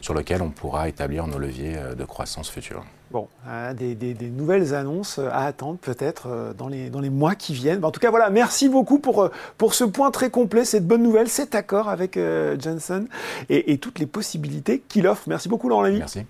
sur 0.00 0.14
lequel 0.14 0.42
on 0.42 0.50
pourra 0.50 0.88
établir 0.88 1.26
nos 1.26 1.38
leviers 1.38 1.76
de 1.96 2.04
croissance 2.04 2.50
futurs. 2.50 2.84
Bon, 3.12 3.28
hein, 3.46 3.74
des, 3.74 4.14
nouvelles 4.34 4.74
annonces 4.74 5.18
à 5.18 5.44
attendre 5.44 5.76
peut-être 5.78 6.28
euh, 6.28 6.54
dans 6.54 6.68
les, 6.68 6.88
dans 6.88 7.00
les 7.00 7.10
mois 7.10 7.34
qui 7.34 7.52
viennent. 7.52 7.84
En 7.84 7.90
tout 7.90 8.00
cas, 8.00 8.08
voilà, 8.08 8.30
merci 8.30 8.70
beaucoup 8.70 8.98
pour, 8.98 9.24
euh, 9.24 9.30
pour 9.58 9.74
ce 9.74 9.84
point 9.84 10.10
très 10.10 10.30
complet, 10.30 10.64
cette 10.64 10.86
bonne 10.86 11.02
nouvelle, 11.02 11.28
cet 11.28 11.54
accord 11.54 11.90
avec 11.90 12.16
euh, 12.16 12.56
Johnson 12.58 13.06
et, 13.50 13.76
toutes 13.76 13.98
les 13.98 14.06
possibilités 14.06 14.82
qu'il 14.88 15.06
offre. 15.06 15.24
Merci 15.26 15.50
beaucoup, 15.50 15.68
Laurent 15.68 15.82
Lévy. 15.82 15.98
Merci. 15.98 16.24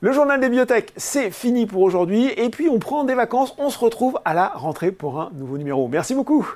Le 0.00 0.12
journal 0.12 0.38
des 0.38 0.46
bibliothèques, 0.46 0.92
c'est 0.96 1.32
fini 1.32 1.66
pour 1.66 1.82
aujourd'hui. 1.82 2.28
Et 2.36 2.50
puis, 2.50 2.68
on 2.68 2.78
prend 2.78 3.02
des 3.02 3.16
vacances. 3.16 3.56
On 3.58 3.68
se 3.68 3.80
retrouve 3.80 4.20
à 4.24 4.32
la 4.32 4.46
rentrée 4.46 4.92
pour 4.92 5.20
un 5.20 5.30
nouveau 5.34 5.58
numéro. 5.58 5.88
Merci 5.88 6.14
beaucoup. 6.14 6.48